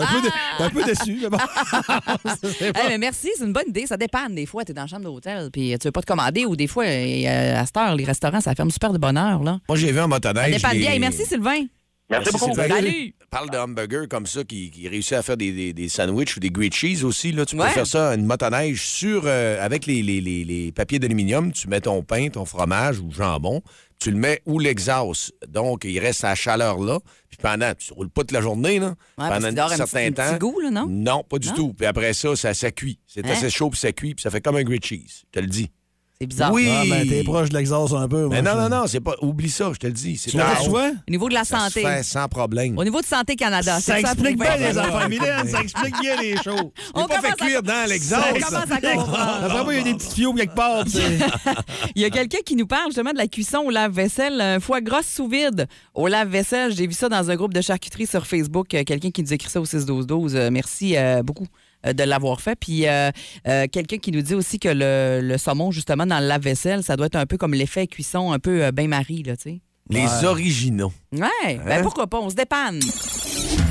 [0.06, 0.28] peu dé-
[0.60, 1.38] un peu déçu, mais bon.
[2.88, 3.86] Mais merci, c'est une bonne idée.
[3.86, 4.64] Ça dépanne des fois.
[4.64, 6.84] Tu es dans la chambre d'hôtel puis tu veux pas te commander ou des fois,
[6.84, 9.42] euh, à cette heure, les restaurants, ça ferme super de bonne heure.
[9.42, 9.58] Là.
[9.66, 10.56] Moi, j'ai vu un Ça motoneige.
[10.56, 10.90] dépanne les- bien.
[10.92, 11.64] Hey, merci, Sylvain.
[12.08, 12.46] Merci beaucoup.
[12.54, 12.68] Sylvain.
[12.68, 13.14] Salut.
[13.30, 16.40] Parle de hamburger comme ça qui, qui réussit à faire des, des, des sandwichs ou
[16.40, 17.32] des grilled cheese aussi.
[17.32, 17.44] Là.
[17.44, 17.70] Tu peux Ouais.
[17.70, 21.50] faire ça, une motoneige sur, euh, avec les, les, les, les papiers d'aluminium.
[21.52, 23.60] Tu mets ton pain, ton fromage ou jambon.
[23.98, 25.32] Tu le mets où l'exhaust.
[25.48, 26.98] Donc, il reste à la chaleur là.
[27.28, 28.78] Puis pendant, tu ne roules pas toute la journée.
[28.78, 28.94] Là.
[29.16, 30.30] parce pendant un certain petit- un temps.
[30.32, 30.86] petit goût, là, non?
[30.86, 31.54] Non, pas du Non?
[31.54, 31.74] tout.
[31.74, 33.00] Puis après ça, ça, ça cuit.
[33.08, 33.30] C'est Hein?
[33.32, 34.14] assez chaud puis ça cuit.
[34.14, 35.24] Puis ça fait comme un grilled cheese.
[35.26, 35.70] Je te le dis.
[36.18, 36.50] C'est bizarre.
[36.52, 36.66] Oui.
[36.70, 38.26] Ah, ben, t'es proche de l'exhaust un peu.
[38.28, 39.16] Mais moi, non, je- non, non, c'est pas.
[39.20, 40.16] Oublie ça, je te le dis.
[40.16, 40.64] C'est haut.
[40.64, 40.88] souvent?
[41.06, 41.82] Au niveau de la Ça se santé.
[41.82, 42.78] fait sans problème.
[42.78, 43.78] Au niveau de Santé Canada.
[43.80, 45.46] Ça explique bien les enfants, Mylène.
[45.46, 46.70] Ça explique bien les choses.
[46.94, 48.22] On pas fait cuire dans l'exhaust.
[48.30, 49.44] On commence à comprendre.
[49.44, 50.84] Après moi, il y a des petites fioles quelque part.
[51.94, 54.80] Il y a quelqu'un qui nous parle justement de la cuisson au lave-vaisselle, un foie
[54.80, 56.74] gras sous vide au lave-vaisselle.
[56.74, 58.72] J'ai vu ça dans un groupe de charcuterie sur Facebook.
[58.74, 60.34] Euh, Quelqu'un qui nous écrit ça au 6-12-12.
[60.34, 61.46] Euh, Merci euh, beaucoup
[61.92, 62.56] de l'avoir fait.
[62.58, 63.10] Puis euh,
[63.48, 66.96] euh, quelqu'un qui nous dit aussi que le, le saumon, justement, dans le lave-vaisselle, ça
[66.96, 69.60] doit être un peu comme l'effet cuisson, un peu euh, bain-marie, là, tu sais.
[69.88, 70.92] Les originaux.
[71.12, 72.80] Ouais, ben pourquoi pas, on se dépanne.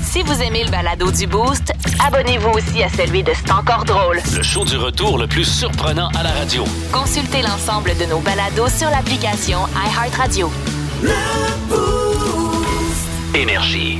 [0.01, 1.74] Si vous aimez le balado du Boost,
[2.05, 4.20] abonnez-vous aussi à celui de C'est encore drôle.
[4.34, 6.63] Le show du retour le plus surprenant à la radio.
[6.93, 10.49] Consultez l'ensemble de nos balados sur l'application iHeartRadio.
[13.36, 13.99] Énergie.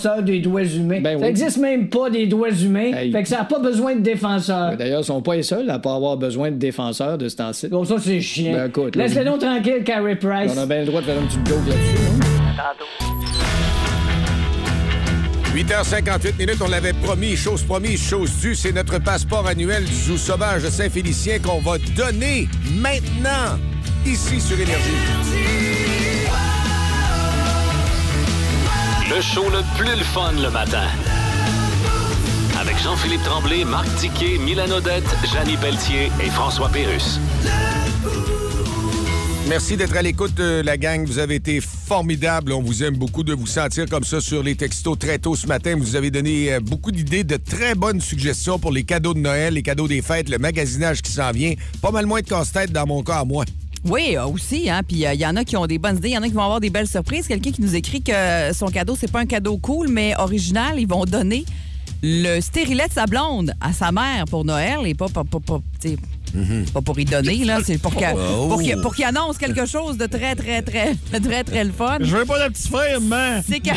[0.01, 1.01] défenseur des doigts humains.
[1.01, 1.29] Ben ça oui.
[1.29, 2.91] existe même pas des doigts humains.
[2.93, 3.11] Hey.
[3.11, 4.71] Fait que ça n'a pas besoin de défenseur.
[4.71, 7.35] Ben, D'ailleurs, ils sont pas les seuls à pas avoir besoin de défenseurs de ce
[7.35, 7.67] temps-ci.
[7.67, 8.53] Bon, ça, c'est chiant.
[8.53, 10.53] Ben, écoute, là, Laisse-le donc tranquille, Carrie Price.
[10.55, 12.21] On a bien le droit de faire un petit joke là-dessus.
[12.57, 12.85] hein?
[15.53, 20.15] 8h58 minutes, on l'avait promis, chose promise, chose due, c'est notre passeport annuel du Zoo
[20.17, 22.47] Sauvage de Saint-Félicien qu'on va donner
[22.79, 23.59] maintenant,
[24.05, 25.40] ici sur Énergie.
[29.13, 30.87] Le show le plus le fun le matin.
[32.57, 35.03] Avec Jean-Philippe Tremblay, Marc Tiquet, Milan Odette,
[35.33, 37.19] Janine Pelletier et François Pérus.
[39.49, 41.05] Merci d'être à l'écoute, euh, la gang.
[41.05, 42.53] Vous avez été formidable.
[42.53, 45.45] On vous aime beaucoup de vous sentir comme ça sur les textos très tôt ce
[45.45, 45.75] matin.
[45.77, 49.55] Vous avez donné euh, beaucoup d'idées, de très bonnes suggestions pour les cadeaux de Noël,
[49.55, 51.53] les cadeaux des fêtes, le magasinage qui s'en vient.
[51.81, 53.43] Pas mal moins de casse-tête dans mon cas à moi.
[53.85, 54.81] Oui, euh, aussi, hein.
[54.87, 56.33] Puis il y en a qui ont des bonnes idées, il y en a qui
[56.33, 57.27] vont avoir des belles surprises.
[57.27, 60.79] Quelqu'un qui nous écrit que son cadeau, c'est pas un cadeau cool, mais original.
[60.79, 61.45] Ils vont donner
[62.03, 65.61] le stérilet de sa blonde à sa mère pour Noël et pas, pas, pas, pas,
[66.73, 67.59] pas pour y donner, là.
[67.65, 68.47] C'est pour qu'il Oh.
[68.49, 71.97] pour qu'il- pour qu'il annonce quelque chose de très, très, très, très, très le fun.
[72.01, 73.43] Je veux pas de petit frère, man.
[73.47, 73.69] C'est que-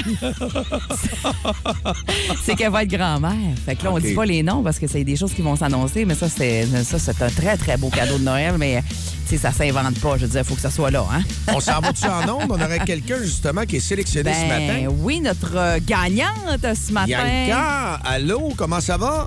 [2.45, 3.33] c'est qu'elle va être grand-mère.
[3.65, 5.57] Fait que là, on dit pas les noms parce que c'est des choses qui vont
[5.57, 8.83] s'annoncer, mais ça, c'est ça, c'est un très, très beau cadeau de Noël, mais
[9.27, 10.17] sais, ça s'invente pas.
[10.17, 11.23] Je veux dire, il faut que ça soit là, hein?
[11.55, 12.51] On s'en va-tu en onde?
[12.51, 14.95] On aurait quelqu'un, justement, qui est sélectionné ce Ben matin.
[15.01, 16.29] oui, notre euh, gagnante
[16.63, 17.07] ce matin.
[17.07, 19.27] Bianca, allô, comment ça va?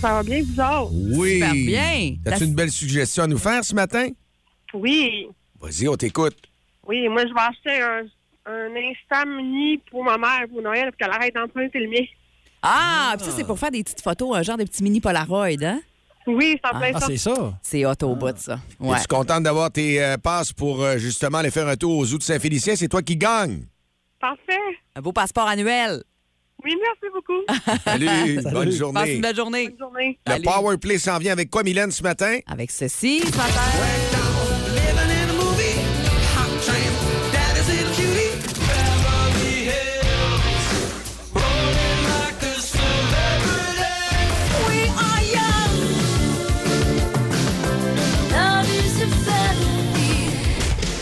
[0.00, 0.92] Ça va bien, vous autres?
[1.18, 1.34] Oui.
[1.34, 2.14] Super bien.
[2.26, 4.08] As-tu La- une belle suggestion à nous faire ce matin?
[4.72, 5.26] Oui.
[5.60, 6.36] Vas-y, on t'écoute.
[6.86, 8.02] Oui, moi, je vais acheter un
[8.46, 12.04] un instant mini pour ma mère pour Noël, parce qu'elle arrête d'emprunter le mien.
[12.62, 15.62] Ah, puis ça, c'est pour faire des petites photos, un genre de petit mini Polaroid,
[15.62, 15.80] hein?
[16.26, 17.06] Oui, c'est en plein Ah, ça.
[17.06, 17.58] c'est ça.
[17.62, 18.58] C'est hot au bout, ça.
[18.80, 18.96] Ouais.
[18.96, 22.18] Es-tu contente d'avoir tes euh, passes pour euh, justement aller faire un tour aux Zoo
[22.18, 22.74] de Saint-Félicien?
[22.76, 23.64] C'est toi qui gagne.
[24.18, 24.58] Parfait.
[24.96, 26.02] Un beau passeport annuel.
[26.64, 27.80] Oui, merci beaucoup.
[27.84, 29.14] Salut, bonne Passe journée.
[29.14, 29.68] une belle journée.
[29.68, 30.18] Bonne journée.
[30.26, 32.38] Le Power Play s'en vient avec quoi, Mylène, ce matin?
[32.46, 33.60] Avec ceci, ce matin.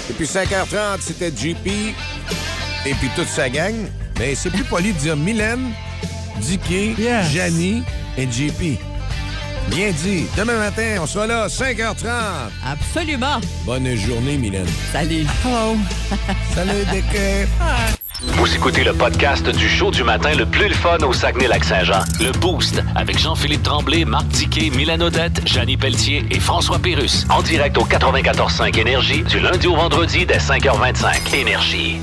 [0.09, 1.67] Depuis 5h30, c'était JP
[2.87, 3.75] et puis toute sa gang.
[4.19, 5.71] Mais c'est plus poli de dire Mylène,
[6.41, 7.31] Dicky, Yes.
[7.33, 7.83] Janie
[8.17, 8.79] et JP.
[9.71, 10.25] Bien dit.
[10.37, 12.07] Demain matin, on sera là, 5h30.
[12.67, 13.39] Absolument.
[13.65, 14.67] Bonne journée, Mylène.
[14.93, 15.27] Salut.
[15.45, 15.77] Hello.
[16.55, 17.47] Salut, Dicky.
[18.35, 22.01] Vous écoutez le podcast du show du matin le plus le fun au Saguenay-Lac-Saint-Jean.
[22.21, 27.27] Le Boost avec Jean-Philippe Tremblay, Marc Diquet, Milan Odette, Janine Pelletier et François Pérus.
[27.31, 31.35] En direct au 94.5 Énergie du lundi au vendredi dès 5h25.
[31.37, 31.99] Énergie.